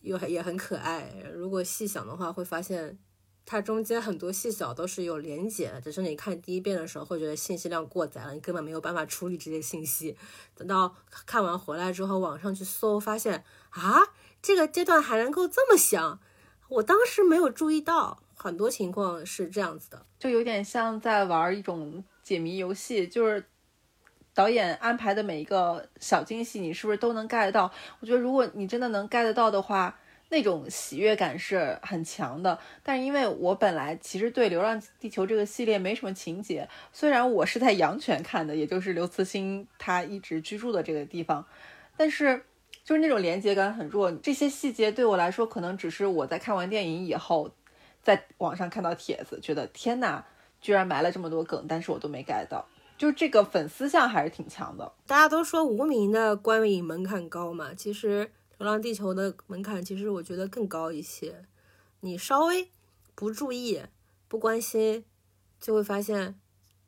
[0.01, 1.11] 又也很可爱。
[1.33, 2.99] 如果细想的话，会发现
[3.43, 10.15] 它中间很多细小都是有连结的，只是你看第一遍的时候会觉得信息量过载了，你根本没有办法处理这些信息。
[10.53, 10.95] 等到
[11.25, 14.13] 看完回来之后，网上去搜，发现啊，
[14.43, 16.19] 这个阶段还能够这么想，
[16.69, 23.45] 我当时没有注意到，很多情况是这样子的，就有点像在玩一种解谜游戏，就是。
[24.35, 27.71] 导演安排的每一个小惊喜，你是不是都能 get 到？
[28.01, 32.59] 我觉得如果你真的能 get 到的话，那种喜悦感是很强的。
[32.83, 41.45] 但是因为我本来其实对《流浪地球》这个系列没什么情节，虽然我是在阳泉看的，也就是刘慈欣他一直居住的这个地方，
[41.95, 42.43] 但是
[42.83, 44.11] 就是那种连接感很弱。
[44.11, 47.49] 这些细节对我来说，可能只是我在看完电影以后，
[48.03, 50.25] 在网上看到帖子，觉得天呐，
[50.59, 52.65] 居然埋了这么多梗，但是我都没 get 到。
[52.97, 54.93] 就这个粉丝向还是挺强的。
[55.05, 58.25] 大家都说无名的观影门槛高嘛，其实
[58.57, 61.45] 《流浪地球》的门槛其实我觉得更高一些。
[61.99, 62.69] 你稍微
[63.13, 63.81] 不注意、
[64.27, 65.03] 不关心，
[65.59, 66.39] 就会发现，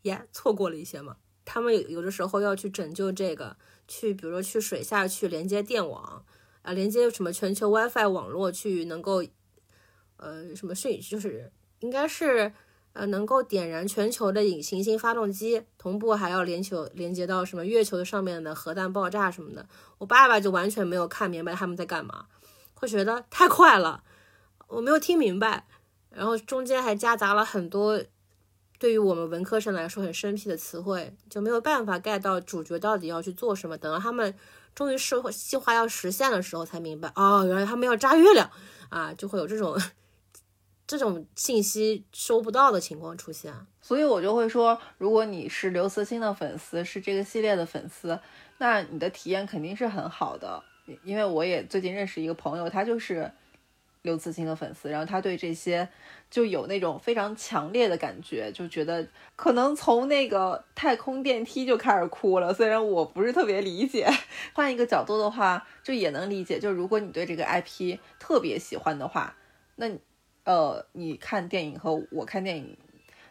[0.04, 1.18] 耶，错过了一些嘛。
[1.44, 6.26] 他们有有的时候要去拯救这个，去比如说去水下去连接电网
[6.62, 9.24] 啊，连接什么全球 WiFi 网络去能够，
[10.16, 12.54] 呃，什么讯就是应该是。
[12.98, 19.68] 呃，能够点燃全球的隐行星发动机，同步还要连球连接到什么月球上面的核弹爆炸什么的。
[20.00, 22.26] 我爸爸就完全没有看明白他们在干嘛，
[22.74, 24.04] 会觉得太快了，
[24.68, 25.68] 我没有听明白。
[26.10, 28.02] 然后中间还夹杂了很多
[28.80, 33.78] 对于我们文科生来说很生僻的词汇，就没有办法 get 到主角到底要去做什么。
[33.78, 34.34] 等到他们
[34.74, 38.50] 终于是计划要实现的时候，才明白哦，原来他们要炸月亮
[38.90, 39.80] 啊，就会有这种
[40.88, 43.54] 这种信息收不到的情况出现。
[43.82, 48.20] 所以我就会说，如果你是刘慈欣的粉丝，是这个系列的粉丝，
[48.58, 50.64] 那你的体验肯定是很好的。
[51.04, 53.30] 因为我也最近认识一个朋友，他就是
[54.04, 55.90] 刘慈欣的粉丝，然后他对这些
[56.32, 62.54] 就有那种非常强烈的感觉，就觉得可能从那个太空电梯就开始哭了。
[62.54, 64.08] 虽然我不是特别理解，
[64.56, 66.58] 换一个角度的话，就也能理解。
[66.58, 69.36] 就如果你对这个 IP 特别喜欢的话，
[69.76, 69.90] 那
[70.48, 72.76] 呃，你看电影和我看电影。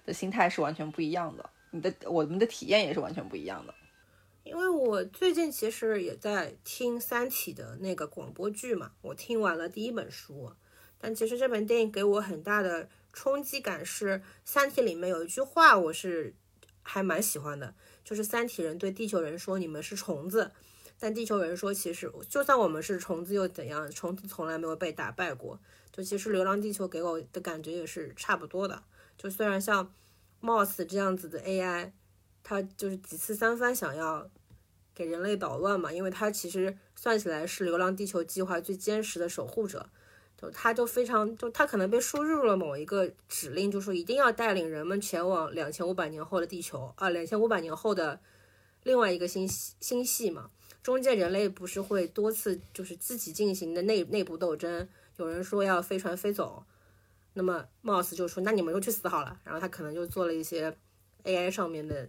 [0.06, 3.74] 的心态是完全不一样的，你的我们的体验也是完全不一样的。
[4.44, 10.52] 因为我最近其实也在听《三体》的那个广播剧嘛，我听完了第一本书，
[11.00, 16.32] 但其实这本电影给我很大的冲击感是，《三体》里面有一句话我是
[16.82, 20.52] 还蛮喜欢的，就是三体人对地球人说：“你们是虫子。”
[21.00, 23.90] 但地球人说：“其实就算我们是虫子又怎样？
[23.90, 25.58] 虫子从来没有被打败过。”
[25.96, 28.82] 就其实《流浪地球》给我的感觉也是差不多的。
[29.16, 29.92] 就虽然像
[30.42, 31.92] Moss 这样子的 AI，
[32.44, 34.28] 它就是几次三番想要
[34.94, 39.88] 给人类捣乱嘛，因为它其实算起来是流浪地球计划最坚实的守护者，
[40.40, 48.20] 就它就非常就它可能被输入了某一个指令，就说一定要带领人们前往两千五百年后的地球啊，两千五百年后的
[48.82, 50.50] 另外一个星系星系嘛，
[50.82, 54.86] 中间人类不是会多次就是自己进行的内内部斗争，
[55.16, 56.64] 有人说要飞船飞走。
[57.38, 60.74] 那么，Moss 就说：“那你们就去死好了。”然后他可能就做了一些
[61.24, 62.08] AI 上面的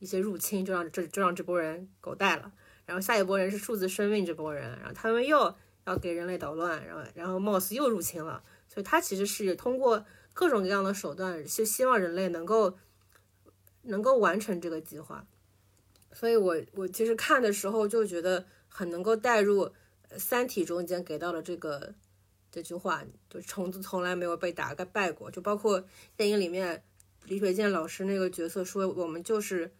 [0.00, 2.52] 一些入侵，就让这就让这波人狗带了。
[2.84, 8.42] 然后下一波人是数字生命这波人，然后他们又要给人类捣乱，然后然后 Moss 又入侵了。
[8.66, 12.76] 所以他其实是通过各种各样的手段，就希望人类能够
[13.82, 15.24] 能够完成这个计划。
[16.12, 19.66] 所以我我其实看的时候就觉得很能够带入
[20.18, 21.94] 《三体》中间给到了这个。
[22.56, 25.84] 这句话就虫子从来没有被打败过，就包括
[26.16, 26.82] 电影里面
[27.26, 29.70] 李雪健老师那个角色说，我们就是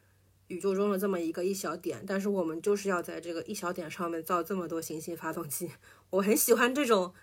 [0.49, 5.71] 宇宙中的这么一个一小点，但是我们就是要在这个一小点上面造这么多行星发动机。
[6.11, 7.15] 我很喜欢这种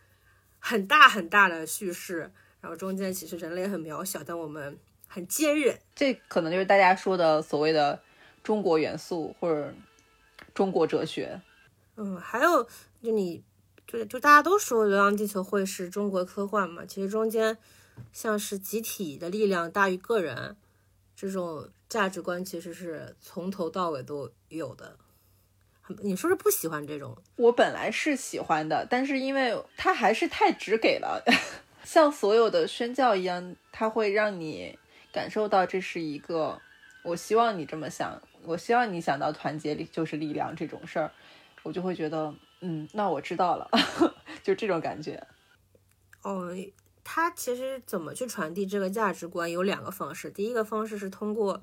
[0.57, 4.75] 很大很大的叙事，然后中间其实人类很渺小，但我们
[5.07, 5.77] 很坚韧。
[5.93, 8.01] 这可能就是大家说的所谓的
[8.43, 9.71] 中国元素或者
[10.55, 11.39] 中国哲学。
[11.95, 12.67] 嗯，还有
[13.03, 13.43] 就你。
[13.93, 16.83] 就就大家都说《流浪地球》会是中国科幻嘛？
[16.83, 17.55] 其实中间
[18.11, 20.57] 像是集体的力量大于个人
[21.15, 24.97] 这种价值观，其实是从头到尾都有的。
[26.01, 27.15] 你说是不喜欢这种？
[27.35, 31.23] 我本来是喜欢的，但是因为它还是太直给了，
[31.85, 34.75] 像所有的宣教一样，它会让你
[35.11, 36.59] 感受到这是一个
[37.03, 41.11] 我希望你这么想，我希望你想到团结力就是力量这种事儿，
[41.61, 42.33] 我就会觉得。
[42.65, 43.69] 嗯，那我知道了，
[44.41, 45.21] 就这种感觉。
[46.21, 46.49] 哦，
[47.03, 50.31] 他其实怎么去传递这个价值观有两个方式。
[50.31, 51.61] 第一个方式是通过，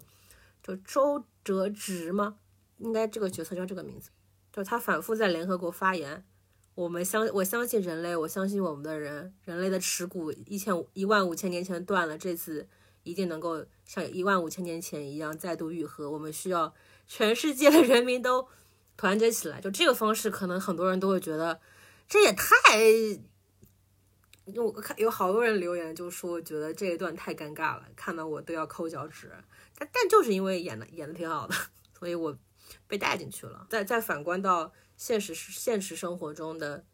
[0.63, 2.37] 就周哲直吗？
[2.77, 4.11] 应该这个角色叫这个名字。
[4.53, 6.23] 就他反复在联合国发言，
[6.75, 12.69] 我们相我相信人类，我相信我们的人，人类的耻骨一千一万五千年前断了，这次
[13.05, 16.11] 一定能够像一万五千年前一样再度愈合。
[16.11, 16.75] 我们需要
[17.07, 18.47] 全世界的人民都。
[19.01, 21.59] 团结起来，就这个方式，可能很多人都会觉得
[22.07, 22.45] 这也太……
[24.55, 29.33] 我看有好多人留言就说，觉得这一段太尴尬了，看到我都要抠脚趾。
[29.79, 31.55] 但但就是因为演的演的挺好的，
[31.99, 32.37] 所以我
[32.87, 33.67] 被带进去了。
[33.71, 36.85] 再再反观到现实现实生活中的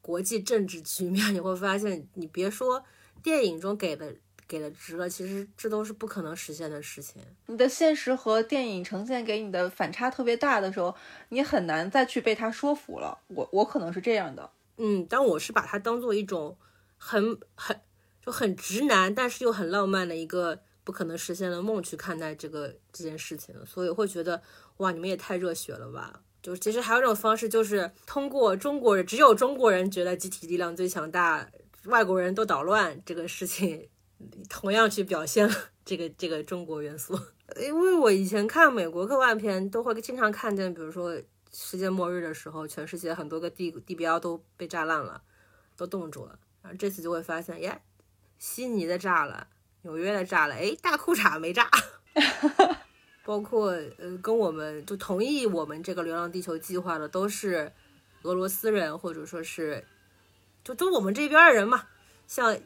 [0.00, 2.82] 国际政治局面，你会发现，你别说
[3.22, 4.16] 电影中给的。
[4.50, 7.22] 给了值了，其实这都是不可能实现的事情。
[7.46, 10.92] 你的现实和电影呈现给你的反差特别大的时候，
[11.28, 13.16] 你很难再去被他说服了。
[13.28, 16.56] 我我可能是这样的，嗯，但我是把它当做一种
[16.96, 17.80] 很很
[18.26, 24.42] 就很直男，但是又很浪漫的一个不可能实现的梦去看待这个这件事情，所以会觉得
[24.78, 26.20] 哇，你们也太热血了吧！
[26.42, 31.48] 就其实还有一种方式，就是通过中国人只有中国人觉得集体力量最强大，
[31.84, 33.88] 外国人都捣乱这个事情。
[34.48, 35.48] 同样去表现
[35.84, 37.18] 这个这个中国元素，
[37.60, 41.20] 因为我以前看美国科幻片，都会经常看见，比如说
[41.52, 45.22] 世界末日的时候，全世界很多个地地标都被炸烂了，
[45.76, 46.38] 都冻住了。
[46.62, 47.80] 然后这次就会发现，耶，
[48.38, 49.48] 悉尼的炸了，
[49.82, 51.70] 纽约的炸了，哎，大裤衩没炸。
[53.24, 57.72] 包括呃，跟我们就同意我们这个流浪地球计划的，都是
[58.22, 59.84] 俄罗斯人，或者说是
[60.62, 61.86] 就都我们这边的人嘛，
[62.26, 62.58] 像。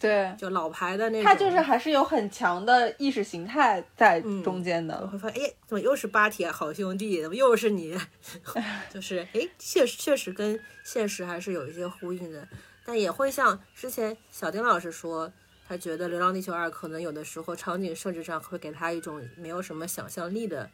[0.00, 1.24] 对，就老牌的那种。
[1.24, 5.06] 它就是还是有很强的意识形态在嗯中间我的。
[5.06, 7.20] 会发现，哎，怎么又是巴铁好兄弟？
[7.20, 7.98] 怎么又是你？
[8.92, 12.46] 就是哎，确实确实跟现实还是有一些呼应的，
[12.84, 15.30] 但也会像之前小丁老师说，
[15.68, 20.70] 他觉得《流浪地球二》可能有的时候场景设置上会给他一种没有什么想象力的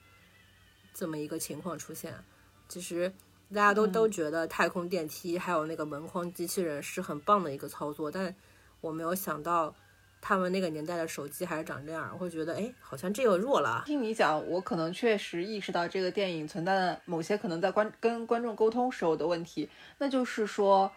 [0.94, 2.14] 这么一个情况出现。
[2.68, 3.12] 其实
[3.52, 8.34] 大家都、都觉得太空电梯还有那个门框机器人是很棒的一个操作，但
[8.80, 9.74] 我没有想到。
[10.20, 13.82] 他们那个年代的手机还是长这样，我会觉得，哎，好像这个弱了啊。
[13.86, 20.90] 听你讲，我可能确实意识到这个电影存在的某些可能在观跟观众沟通时候的问题，那就是说，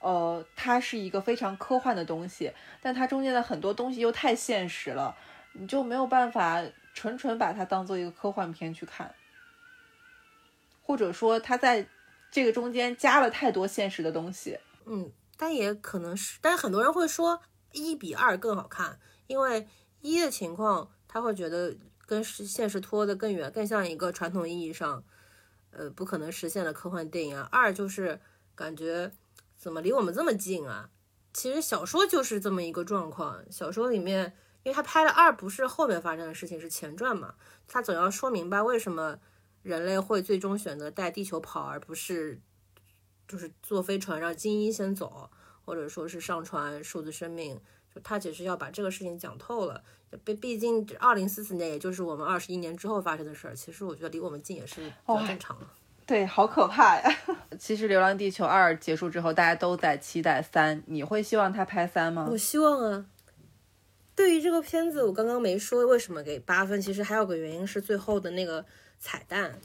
[0.00, 5.16] 呃，它是一个非常科幻的东西，但它中间的很多东西又太现实了，
[5.54, 6.62] 你就没有办法
[6.92, 9.14] 纯纯把它当做一个科幻片去看，
[10.82, 11.86] 或者说它在
[12.30, 14.58] 这个中间加了太多现实的东西。
[14.84, 17.40] 嗯，但也可能是，但是很多人会说
[17.72, 19.68] 一比二更好看，因为
[20.00, 21.76] 一的情况他会觉得
[22.06, 25.02] 跟实现实拖得更远，更像一个传统意义上，
[25.70, 27.48] 呃，不可能实现的科幻电影啊。
[27.50, 28.20] 二就是
[28.54, 29.12] 感觉
[29.56, 30.90] 怎么离我们这么近啊？
[31.32, 37.34] 其实小说就是这么一个状况，小说里面，因为他拍的二不是后面发生的事情，是前传嘛，
[37.68, 39.18] 他总要说明白为什么
[39.62, 42.40] 人类会最终选择带地球跑，而不是
[43.26, 45.30] 就是坐飞船让精英先走，
[45.64, 47.60] 或者说是上传数字生命，
[47.94, 49.82] 就他只是要把这个事情讲透了。
[50.24, 55.66] 毕毕竟二零四四年也就是我们二十一年之后发生的事儿，其实我觉得离我们近也是比较正常的。
[56.06, 57.18] 对，好可怕呀！
[57.58, 62.38] 其实《流浪地球二》结束之后，大家都在期待三，你会希望他拍三吗我？
[62.38, 63.06] 希望啊。
[64.14, 68.64] 对于这个片子，我刚刚没说为什么给八分，其实还有个原因是最后的那个
[69.00, 69.58] 彩蛋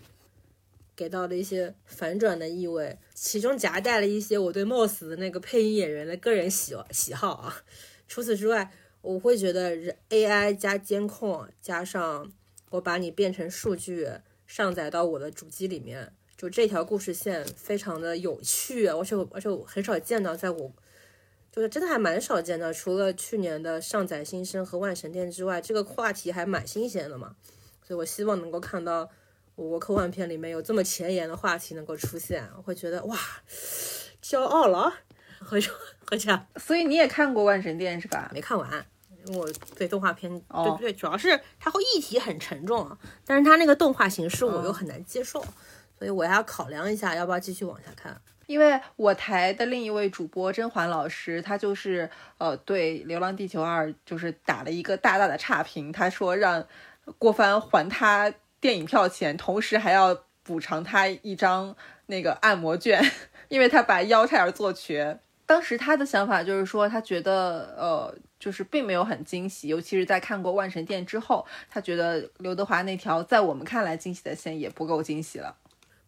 [0.95, 7.63] 给到了一些反转的意味，其中夹带了一些我对 Moss 的那个配音演员的个人喜喜好啊。
[8.07, 8.71] 除此之外，
[9.01, 9.75] 我会觉得
[10.09, 12.31] AI 加监控加上
[12.69, 14.07] 我把你变成数据
[14.45, 20.71] 上载到我的主机里面，就这条故事线非常的有趣，而且而且我很少见到，在我
[21.51, 27.35] 就是真的还蛮少见的，除了去年的上载新生和万神殿之外，这个话题还蛮新鲜的嘛，
[27.85, 29.09] 所以我希望能够看到
[29.61, 33.15] 我国科幻片里面有这么前沿的话题能够出现，我会觉得哇，
[34.19, 34.93] 骄傲了啊，
[35.45, 35.61] 会
[36.09, 36.47] 会这样。
[36.55, 38.31] 所以你也看过《万神殿》是吧？
[38.33, 38.67] 没看完，
[39.35, 39.47] 我
[39.77, 45.39] 对动画片，对对对，主要是它会议题很沉重啊，但是它那个动画形式我又很难接受，
[45.99, 48.19] 所以我要考量一下要不要继续往下看。
[48.47, 52.09] 因为我台的另一位主播甄嬛老师，她就是
[52.39, 56.67] 呃对《流浪地球二》就是打了一个大大的差评，她说让
[57.17, 58.31] 郭帆还他
[58.61, 63.03] 电影票钱，同时还要补偿他一张那个按摩券，
[63.49, 65.19] 因为他把腰差点做瘸。
[65.45, 75.57] 当时他的想法就是说，他觉得呃，就是并没有很惊喜，尤其是在看过《万神殿》之后，他觉得刘德华那条在我们看来惊喜的线也不够惊喜了。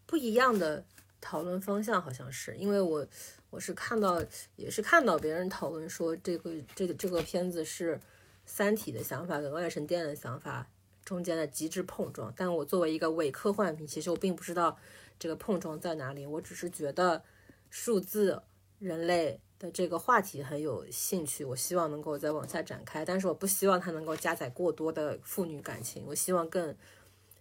[0.05, 0.85] 不一样的
[1.19, 3.05] 讨论方向好像是，因为我
[3.49, 4.23] 我是看到
[4.55, 7.97] 也是看到别人讨论说这个这个这个片子是
[8.45, 10.65] 《三体》的想法跟《万神殿》的想法
[11.05, 14.77] 中间的极致碰撞，但我作为一个伪科幻迷，其实我并不知道
[15.19, 17.23] 这个碰撞在哪里，我只是觉得
[17.69, 18.41] 数字
[18.79, 26.75] 人类的这个话题很有兴趣，我希望能够再往下展开，但是我不希望它能够加载过多的父女感情，我希望更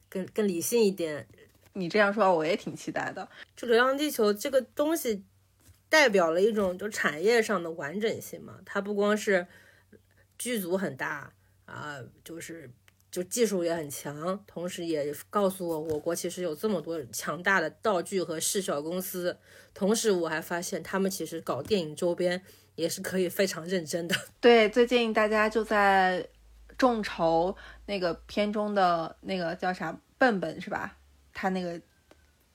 [0.08, 1.26] 更更理性一点，
[1.72, 3.28] 你这样说，我也挺期待的。
[3.56, 5.24] 就《流浪地球》这个东西
[5.88, 9.46] 代表了一种就产业上的完整性嘛，它不光是
[10.38, 11.32] 剧组很大
[11.64, 12.70] 啊、就是
[13.12, 19.36] 就技术也很强，同时也告诉我我国其实有这么多强大的道具和视效公司，
[19.74, 22.42] 同时我还发现他们其实搞电影周边
[22.74, 24.16] 也是可以非常认真的。
[24.40, 26.26] 对，最近大家就在
[26.78, 27.54] 众筹
[27.84, 30.96] 那个片中的那个叫啥笨笨是吧？
[31.34, 31.78] 他那个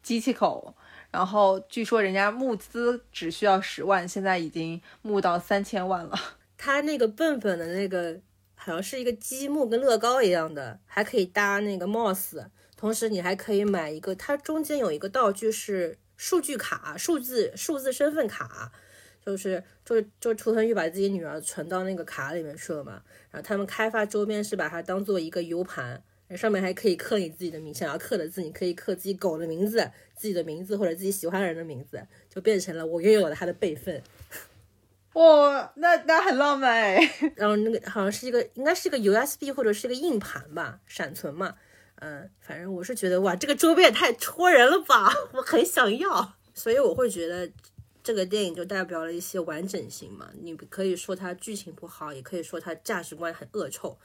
[0.02, 0.76] 机器口，
[1.12, 6.20] 然后据说人家募资只需要十万，现在已经募到三千万了。
[6.58, 8.20] 他那个笨笨的那个
[8.58, 12.46] 好像是一个积木，跟乐高一样的，还可以搭那个 mouse，
[12.76, 18.72] 同时你还可以买一个，它中间有一个道具是数据卡，数字数字身份卡，
[19.26, 23.02] 就是就是就是图腾玉把自己女儿存到那个卡里面去了嘛，
[23.32, 26.04] 然后他们开发周边是把它当做一个 U 盘。
[26.36, 34.04] 上面还可以刻你自己的名，想要刻的字，你可以刻自己狗的名字、自己的名字或者自己喜欢的人的名字，就变成了我拥有了他的备份。
[35.18, 37.00] 哇、那那很浪漫哎。
[37.36, 41.56] 然后那个好像是一个，应该是一个 USB 或者是一个硬盘吧，闪存嘛。
[41.96, 47.50] 嗯，反正我是觉得哇，这个周边也太戳人了吧，我很想要，所以我会觉得
[48.04, 50.30] 这个电影就代表了一些完整性嘛。
[50.40, 53.98] 你可以说它剧情不好，也可以说它价值观很恶臭。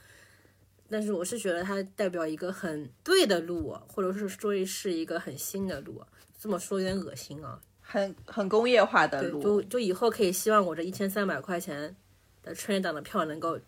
[0.89, 6.01] 但是我是觉得它代表一个很对的路，或者是说是一个很新的路。
[6.39, 7.61] 这么说有点恶心啊，
[7.93, 11.95] 很很工业化的，路，就就以后可以希望我这一千三百块钱
[12.41, 13.59] 的春节档的票能够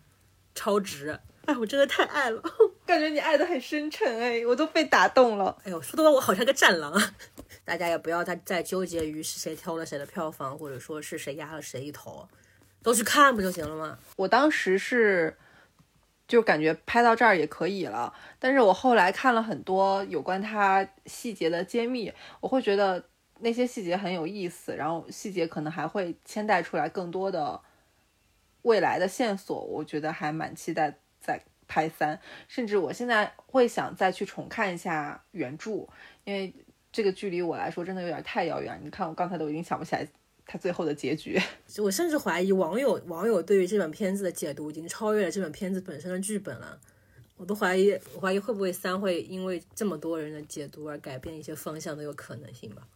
[0.52, 1.16] 超值。
[1.44, 2.42] 哎，我真的太爱了。
[2.84, 5.56] 感觉你爱的很深沉哎，我都被打动了。
[5.62, 7.14] 哎呦，说的话我好像个战狼啊！
[7.64, 12.28] 大家也不要再再纠结于是谁挑了谁的票房，或者说是谁压了谁一头，
[12.82, 13.96] 都去看不就行了吗？
[14.16, 15.36] 我当时是
[16.26, 23.04] 就感觉拍到这儿也可以了，但是我后来看了很多有关它细节的揭秘，我会觉得
[23.40, 27.60] 那些细节很有意思，然后细节可能还会牵带出来更多的
[28.62, 32.18] 未来的线索，我觉得还蛮期待再拍三，
[32.48, 35.86] 甚至我现在会想再去重看一下原著，
[36.24, 36.52] 因为
[36.92, 38.80] 这个距离我来说真的有点太遥远。
[38.82, 40.06] 你看我刚才都已经想不起来
[40.46, 41.38] 它最后的结局。
[41.78, 46.80] 我甚至怀疑网友网友对于这本片子的解读已经超越了这本片子本身的剧本了。
[47.36, 52.86] 我都怀疑，我怀疑会不会三会因为这么多人的解读而改变一些方向都有可能性吧。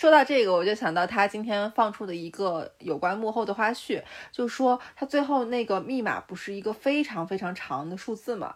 [0.00, 8.54] 说到这个，我就想到他今天放出的一个有关幕后的花絮，就说他最后那个密码不是一个非常非常长的数字嘛？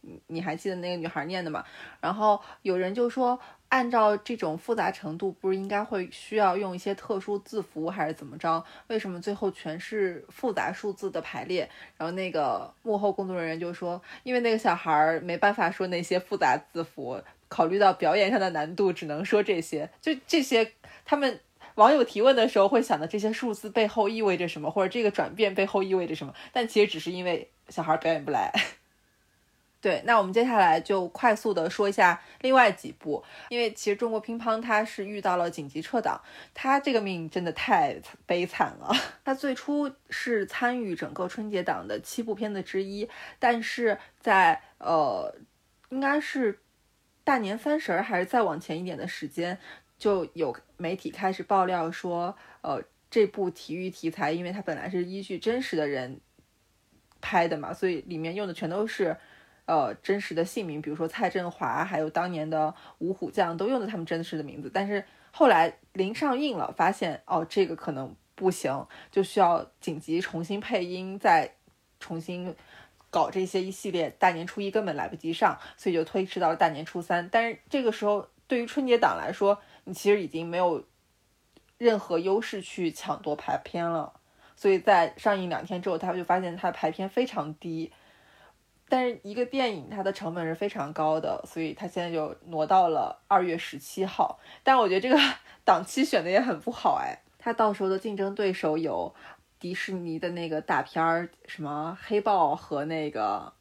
[0.00, 1.62] 你你还记得那个女孩念的吗？
[2.00, 8.64] 然后有人就说，按照这种复杂程度，不是应该会需要用一些特殊字符还是怎么着？
[8.86, 11.68] 为什么最后全是复杂数字的排列？
[11.98, 17.22] 然后那个幕后工作人员就说，因为那个小孩儿没办法说那些复杂字符。
[17.52, 19.90] 考虑到表演上的难度，只能说这些。
[20.00, 20.72] 就这些，
[21.04, 21.38] 他们
[21.74, 26.32] 网友提问的时候会想的这些数字背后意味着什么，或者这个转变背后意味着什么？
[26.50, 28.50] 但其实只是因为小孩表演不来。
[29.82, 36.18] 对，那我们接下来就快速的说一下另外几部，因为其实中国乒乓它是遇到了紧急撤档，
[36.54, 38.90] 它这个命真的太悲惨了。
[39.26, 43.06] 它最初是参与整个春节档的七部片子之一，
[43.38, 45.34] 但是在呃，
[45.90, 46.58] 应该是。
[47.24, 49.56] 大年三十儿还是再往前一点的时间，
[49.96, 56.20] 就有媒体开始爆料说，呃，这部体育题材，因为它本来是依据真实的人
[57.20, 59.16] 拍的嘛，所以里面用的全都是
[59.66, 64.68] 呃真实的姓名，比如说蔡振华，还有当年的五虎将都用的他们真实的名字。
[64.72, 71.54] 但是后来临上映了，发现哦这个可能不行，就需要紧急重新配音，再
[72.00, 72.54] 重新。
[73.12, 77.28] 搞这些一系列，大年初一根本来不及上，所以就推迟到了大年初三。
[77.28, 80.82] 但是这个时候，对于春节档来说，你其实已经没有
[81.76, 84.14] 任何优势去抢夺排片了。
[84.56, 87.92] 所以在上映两天之后，他就发现它排片非常低。
[88.88, 94.40] 但是一个电影它的成本是非常高的，所以它现在就挪到了二月十七号。
[94.62, 95.18] 但我觉得这个
[95.64, 99.14] 档期选的也很不好哎，它到时候的竞争对手有。
[99.62, 103.52] 迪士尼的那个大片儿，什么黑豹和那个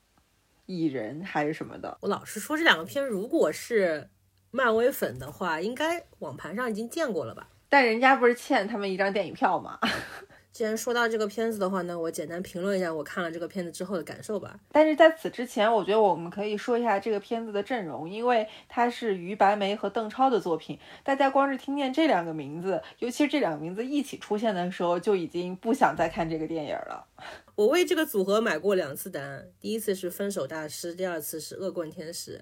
[0.66, 1.96] 蚁人还是什么的。
[2.02, 4.10] 我老实说，这两个片如果是
[4.50, 7.48] 漫威粉的话，应该网盘上已经见过了吧？
[7.70, 9.78] 但人家不是欠他们一张电影票吗？
[10.52, 14.60] 既然说到这个片子的话呢，我简单评论一下我看了这个片子之后的感受吧。
[14.72, 20.78] 但是在此之前，我觉得我们可以说一下这个片子的阵容，因为它是于白眉和邓超的作品。
[21.04, 27.06] 大家光是听见这两个名字，尤其是这两个名字一起出现的时候，就已经不想再看这个电影了。
[27.56, 32.38] 我为这个组合买过两次单，第一次是《分手大师》，第二次是《恶棍天使》。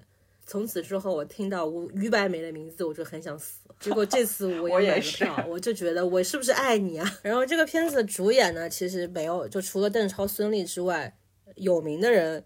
[0.50, 3.60] 从此之后，我听到吴于白眉的名字，我就很想死。
[3.78, 7.08] 结果这次我 也买了票，我就觉得我是不是爱你啊？
[7.22, 11.16] 然后这个片子的主演呢，其实没有，就除了邓超、孙俪之外，
[11.54, 12.44] 有名的人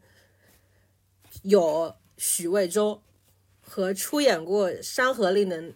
[1.45, 3.01] 有许魏洲
[3.63, 5.73] 和出演过《山河令》的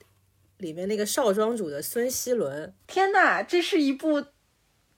[0.59, 2.74] 里面那个少庄主的孙希伦。
[2.86, 4.22] 天呐，这是一部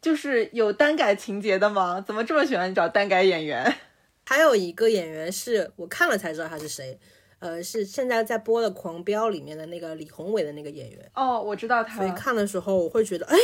[0.02, 2.00] 就是有耽改情节的吗？
[2.04, 3.72] 怎么这么喜欢找耽改演员？
[4.26, 6.98] 还有一个演员是我看了才知道他是谁。
[7.40, 11.96] 呃，是现在在播的《狂飙》里面的那个李宏伟的那个演员哦，我知道他。
[11.96, 13.36] 所以看的时候我会觉得，哎，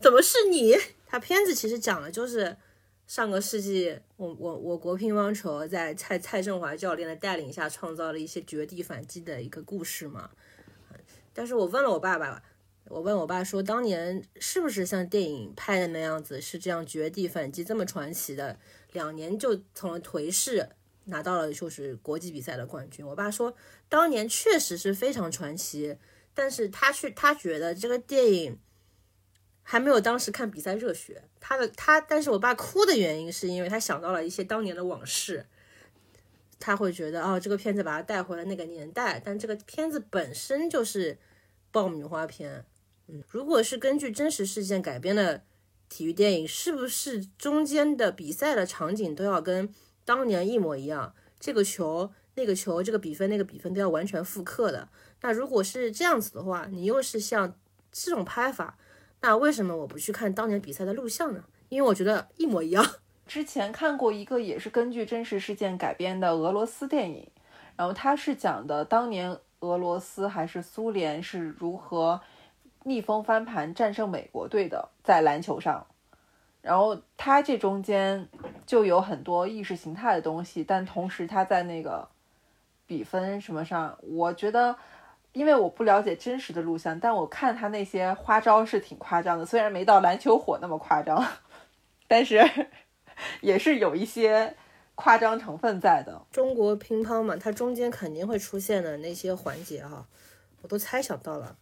[0.00, 0.76] 怎么是你？
[1.06, 2.56] 他片子其实讲的就是
[3.06, 10.30] 上个世纪，我我我国乒乓球在蔡蔡振华教练的带领下创造了一些绝地反击的一个故事嘛。
[11.32, 12.42] 但是我问了我爸爸，
[12.88, 18.58] 我问我爸说，当年是不是像电影拍的那样子，是这样绝地反击这么传奇的？
[18.90, 20.70] 两年就从了颓势。
[21.04, 23.06] 拿到了就是国际比赛的冠军。
[23.06, 23.54] 我爸说，
[23.88, 25.96] 当年确实是非常传奇，
[26.32, 28.58] 但是他去他觉得这个电影
[29.62, 31.24] 还没有当时看比赛热血。
[31.40, 35.46] 他的他，但是我爸哭的原因是因为他想到了一些当年的往事，
[36.58, 39.20] 他会觉得哦，这个片子把他带回了那个年代。
[39.22, 41.18] 但这个片子本身就是
[41.70, 42.64] 爆米花片，
[43.08, 45.44] 嗯，如果是根据真实事件改编的
[45.90, 49.72] 体育电影，是不是中间的比赛的场景都要跟
[50.04, 51.14] 当年一模一样？
[51.40, 54.88] 这个球、那个球、这个比分、那个比分都要完全复刻的？
[55.20, 57.54] 那如果是这样子的话，你又是像
[57.92, 58.78] 这种拍法，
[59.20, 61.44] 那为什么我不去看当年比赛的录像呢？
[61.68, 62.84] 因为我觉得一模一样。
[63.26, 67.30] 之前看过一个也是根据真实事件改编的俄罗斯电影，
[67.76, 72.20] 然后它是讲的当年俄罗斯还是苏联是如何
[72.84, 75.86] 逆风翻盘战胜美国队的，在篮球上。
[76.64, 78.26] 然后他这中间
[78.64, 82.08] 就有很多意识形态的东西，但同时他在那个
[82.86, 84.74] 比分什么上，我觉得，
[85.32, 91.24] 因为我不了解真实的录像，但我看他那些花招是挺夸张的，虽然没到篮球火那么夸张，
[92.08, 92.40] 但是。
[93.40, 94.56] 也是有一些
[94.96, 96.20] 夸张成分在的。
[96.32, 100.04] 中国乒乓嘛，它中间肯定会出现的那些环节哈，
[100.62, 101.56] 我都猜想到了，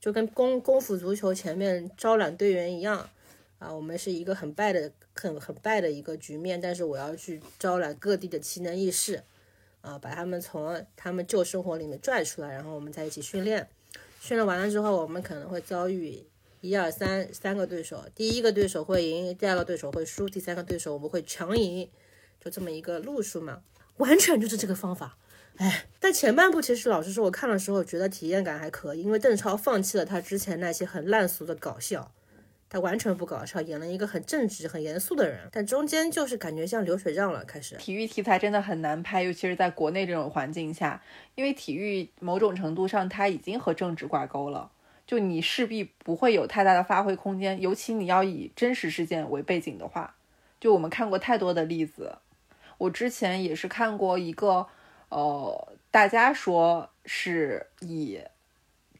[0.00, 3.08] 就跟功功夫足球前面招揽队员一样
[3.58, 9.22] 啊，我们是一个很败的、很很败的一个局面，但是我要去招揽各地的奇能异士
[9.80, 13.68] 啊，把他们从他们旧生活里面拽出来，然后我们在一起训练。
[14.20, 16.26] 训练完了之后，我们可能会遭遇。
[16.62, 21.88] 一二三，三个对手，第一个对手会赢，第二个对手会输，第三个对手我们会强赢，
[22.40, 23.62] 就这么一个路数嘛，
[23.98, 25.16] 完全就是这个方法。
[25.58, 32.12] 哎，但前半部其实老实说，我看的时候觉得体验感还可以，因为邓超放弃了他之前那些很烂俗的搞笑，
[32.68, 35.48] 他完全不搞笑，演了一个很正直、很严肃的人。
[35.52, 37.76] 但中间就是感觉像流水账了，开始。
[37.76, 41.02] 体育题材真的很难拍，尤其是在国内这种环境下，
[41.34, 44.70] 因为体育某种程度上它已经和政治挂钩了。
[45.06, 50.16] 就你势必不会有太大的发挥空间，尤其你要以真实事件为背景的话，
[50.58, 52.16] 就我们看过太多的例子。
[52.78, 54.66] 我之前也是看过一个，
[55.08, 58.18] 呃，大家说是以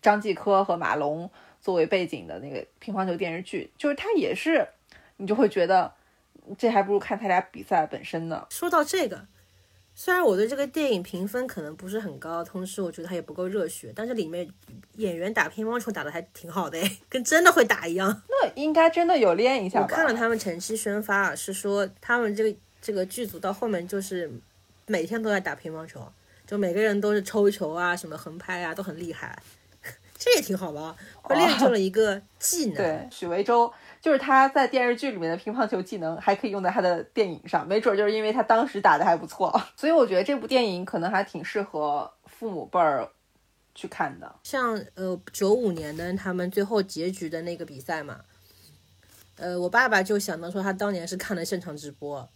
[0.00, 4.66] 张继科和马龙作为背景的那个乒乓球电视剧，就是它也是，
[5.16, 5.92] 你就会觉得
[6.58, 8.46] 这还不如看他俩比赛本身呢。
[8.50, 9.26] 说到这个。
[9.98, 14.46] 虽然我对这个电影评分可能不是很高，同时我觉得它也不够热血，但是里面
[14.96, 16.78] 演员打乒乓球打的还挺好的，
[17.08, 18.22] 跟真的会打一样。
[18.28, 19.86] 那应该真的有练一下吧？
[19.88, 24.30] 我看了他们前期宣发，是说他们这个这个剧组到后面就是
[24.86, 26.06] 每天都在打乒乓球，
[26.46, 29.38] 就每个人都是抽球啊，什么横拍啊，都很厉害。
[30.18, 30.96] 这也挺好吧？
[31.24, 32.74] 他练就了一个技能。
[32.76, 33.72] 对，许维洲。
[34.00, 43.10] 就是他在电视剧里面的乒乓球技能还可以用在他的电影上，没准就是因为他当时打的还不错， 所以我觉得这部电影可能还挺适合父母辈儿
[43.74, 44.32] 去看的。
[44.44, 48.20] 像呃九五年的他们最后结局的那个比赛嘛，
[49.38, 52.28] 呃我爸爸就想到说他当年是看了现场直播，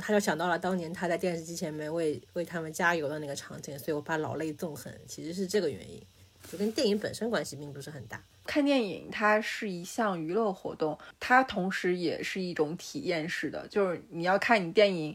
[0.00, 6.02] 他就想到了当年他在电视机前面为为他们加油的那个场景，所以我爸老泪纵横，其实是这个原因，
[6.50, 8.22] 就跟电影本身关系并不是很大。
[8.46, 13.68] 看电影，它是一项娱乐活动，它同时也是一种体验式的。
[13.68, 15.14] 就是你要看你电影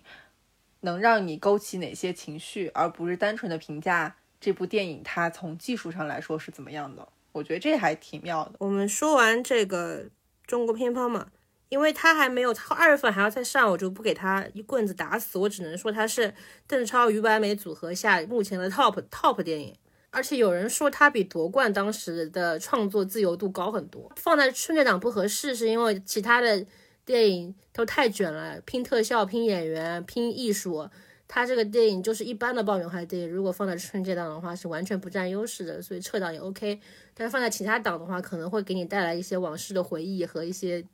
[0.81, 7.07] 能让你勾起哪些情绪，而不是单纯的评价这部电影它从技术上来说是怎么样的。
[7.31, 8.53] 我觉得这还挺妙的。
[8.59, 10.05] 我们说完这个
[10.45, 11.31] 中国乒乓嘛，
[11.73, 15.39] 因为他还没有，他二月份还要再上，我就不给他一棍子打死。
[15.39, 16.31] 我只能说他是
[16.67, 19.75] 邓超、于白眉组合下目前的 top top 电影。
[20.11, 26.63] 而且有人说他比夺冠当时的创作自由度高很多，放在春节档不合适，是因为其他的
[27.03, 30.87] 电影都太卷了，拼特效、拼演员、拼艺术，
[31.27, 33.27] 他这个电影就是一般的爆米花电影。
[33.31, 36.79] 如果放在春节档的话，是完全不占优势的，所以撤档也 OK。
[37.15, 40.85] 但是放在其他档的话，可能会给你带来一些往事的回忆和一些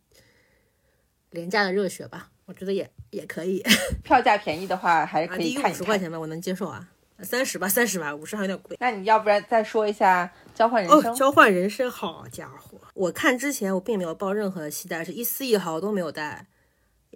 [1.31, 3.63] 廉价的热血吧，我觉得也也可以。
[4.03, 6.87] 票价便宜的话，还是可以看五十块钱吧，我能接受啊。
[7.21, 8.77] 三十吧，三十吧，五十还有点贵。
[8.79, 10.25] 那你要不然再说一下
[10.57, 11.01] 《交换人生》？
[11.09, 12.79] 哦，《交换人生》好家伙！
[12.93, 16.47] 我看之前我并没有抱任何的期待，是一丝一毫都没有带。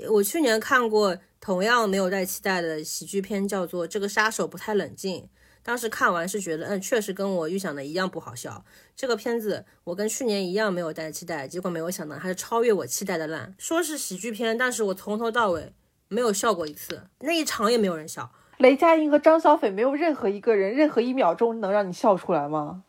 [0.09, 5.21] 我去年看过同样没有带期待的喜剧片，叫做《这个杀手不太冷静》。
[5.63, 8.63] 当时看完是觉得，嗯，确实跟我预想的一样不好笑。
[8.95, 13.55] 这个片子我跟去年一样没有带期待，结果没有想到还是超越我期待的烂。
[13.57, 15.73] 说是喜剧片，但是我从头到尾
[16.09, 18.29] 没有笑过一次，那一场也没有人笑。
[18.57, 22.83] 雷佳音和张小斐没有任何一个人，任何一秒钟能让你笑出来吗？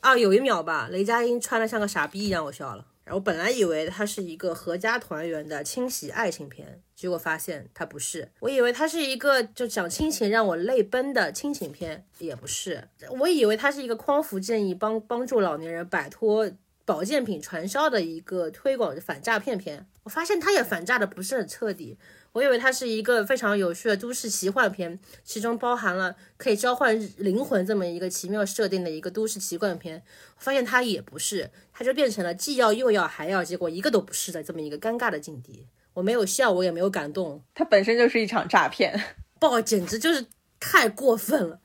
[0.00, 2.86] 啊，有一秒吧，雷佳音穿的像个傻逼一样，我笑了。
[3.04, 8.30] 然后本来以为它是一个合家团圆的清洗爱情片，结果发现它不是。
[8.40, 12.88] 我以为它是一个就讲亲情让我泪奔的亲情片，也不是。
[13.18, 16.50] 我以为它是一个匡扶正义，帮帮助老年人摆脱
[16.84, 19.86] 保健品传销的一个推广反诈骗片。
[20.04, 21.98] 我发现它也反诈的不是很彻底。
[22.32, 30.02] 我以为它是一个非常有趣的都市奇幻片，其中包含了可以召唤灵魂这么一个奇妙设定的一个都市奇幻片。
[30.38, 35.66] 发现它也不是，它就变成了既要又要还要，结果一个都不是的这么一个尴尬的境地。
[35.94, 38.98] 我没有笑，我也没有感动，它本身就是一场诈骗，
[39.38, 40.24] 报简直就是
[40.58, 41.60] 太过分了。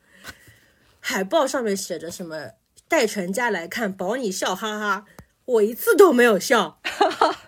[0.99, 2.51] 海报上面写着什么
[2.89, 5.05] “带全家来看，保你笑哈哈”，
[5.45, 6.81] 我一次都没有笑。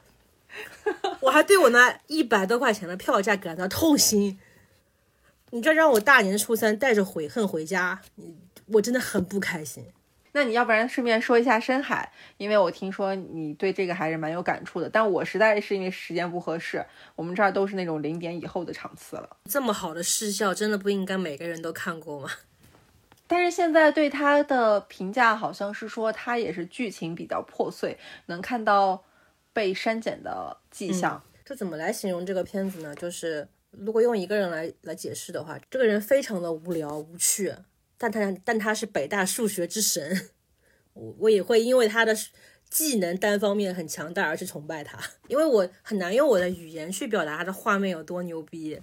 [1.30, 4.39] 我还对我那一百多块钱的票价感到痛心，
[5.51, 8.35] 你这让我大年初三带着悔恨回家，你
[8.65, 9.85] 我真的很不开心。
[10.31, 16.84] 那你要不然顺便说一下深海，因为我听说你对这个还是蛮有感触的，但我实在是因为时间不合适，
[17.15, 19.38] 我们这儿都是那种零点以后的场次了。
[19.45, 22.31] 这么好的视效，真的不应该每个人都看过吗？
[23.27, 29.03] 但是现在对他的评价好像是说他也是剧情比较破碎，能看到。
[29.60, 32.95] 被删减的迹象，这怎么来形容这个片子呢？
[32.95, 37.53] 就是如果用一个人来来解释的话，这个人非常的无聊无趣，
[37.98, 40.30] 但他但他是北大数学之神，
[40.94, 42.15] 我我也会因为他的
[42.69, 48.81] 技能单方面很强大而去崇拜他，因为我很难用我的语言去表达他的画面有多牛逼。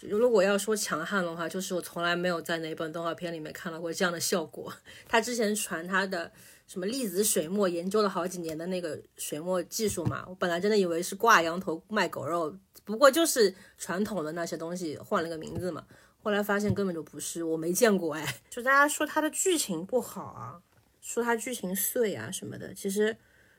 [0.00, 4.72] 如果要说强悍的话，就是我从来没有在哪本动画片里面看到过这样的效果。
[5.06, 6.32] 他之前传他的。
[6.68, 10.22] 什么粒子水墨研究了好几年的那个水墨技术嘛？
[10.28, 12.54] 我本来真的以为是挂羊头卖狗肉，
[12.84, 15.86] 不过就是传统的那些东西换了个名字嘛。
[16.22, 18.34] 后来发现根本就不是，我没见过哎。
[18.50, 20.60] 就大家说它的剧情不好啊，
[21.00, 22.74] 说它剧情碎啊什么的。
[22.74, 23.16] 其实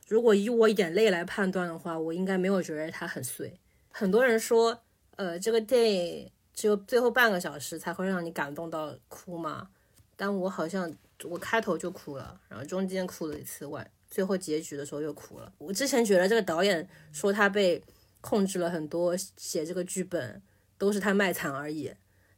[0.07, 3.59] 如果以我眼泪来判断的话，我应该没有觉得它很碎。
[3.89, 4.79] 很多人说，
[5.15, 9.69] 呃，这个电影只有最后半个小时才会让你感动到哭嘛，
[10.15, 10.93] 但我好像。
[11.23, 15.51] 我开头就哭了，然后中间哭了一次，外最后结局的时候又哭了。
[15.57, 17.83] 我之前觉得这个导演说他被
[18.21, 20.41] 控制了很多，写这个剧本
[20.77, 21.91] 都是他卖惨而已。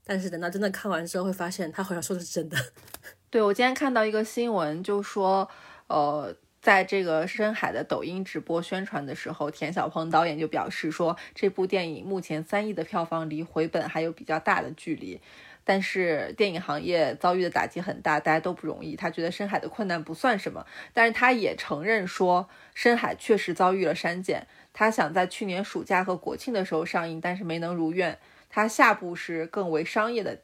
[0.04, 2.58] 但是等到真的看完之后，会发现他好像说的是真的。
[3.30, 5.48] 对我今天看到一个新闻，就说，
[5.88, 15.22] 呃，在这个深海的抖音直播宣传的时候，田小鹏导演就表示说，这部电影目前三亿的票房离回本还有比较大的距离。
[15.64, 18.96] 但是电影行业遭遇的打击很大，大家都不容易。
[18.96, 24.48] 他觉得深海的困难不算什么，但是他也承认说深海确实遭遇了删减。
[24.74, 28.18] 他想在去年暑假和国庆的时候上映，但是没能如愿。
[28.50, 30.42] 他下部是更为商业的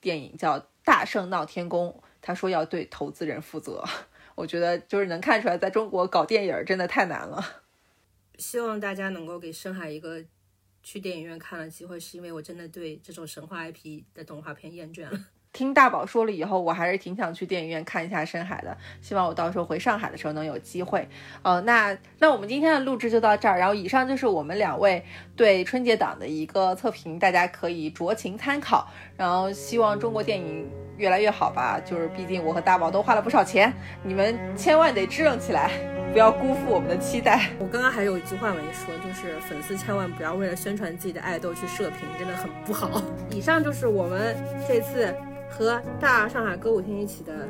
[0.00, 2.00] 电影，叫《大圣闹天宫》。
[2.22, 3.84] 他说要对投资人负责。
[4.34, 7.62] 我觉得就是能看出来，在中国搞电影真的太难了。
[8.38, 10.24] 希望大家能够给深海一个。
[10.88, 15.18] 去电影院看了机会，是因为我真的对这种神话 IP 的动画片厌倦了。
[15.52, 18.76] 听大宝说了以后，我还是挺想去电影院看一下深海的。
[19.02, 21.08] 希望我到时候回上海的时候能有机会。
[21.42, 23.58] 呃，那那我们今天的录制就到这儿。
[23.58, 25.04] 然后以上就是我们两位
[25.34, 28.88] 对春节档的一个测评，大家可以酌情参考。
[29.16, 30.70] 然后希望中国电影。
[30.98, 33.70] 越来越好吧，就是毕竟我和大宝都花了不少钱，
[34.02, 35.70] 你们千万得支棱起来，
[36.16, 37.50] 不要辜负我们的期待。
[37.58, 43.02] 我刚刚还有一句话没说，就是粉丝千万不要为了宣传自己的爱豆去射频，真的很不好。
[43.28, 44.34] 以上就是我们
[44.66, 45.14] 这次
[45.50, 47.46] 和大上海歌舞厅一起的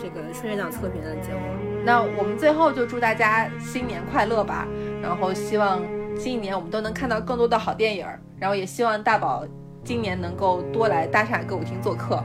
[0.00, 1.40] 这个春节档测评的节目。
[1.84, 4.68] 那我们最后就祝大家新年快乐吧，
[5.02, 5.82] 然后希望
[6.16, 8.06] 新一年我们都能看到更多的好电影，
[8.38, 9.44] 然后也希望大宝
[9.82, 12.22] 今年能够多来大上海歌舞厅做客。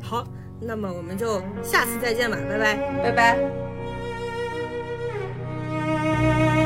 [0.00, 0.22] 好，
[0.60, 3.67] 那么我们就下次再见吧，拜拜，拜拜。
[6.08, 6.57] Música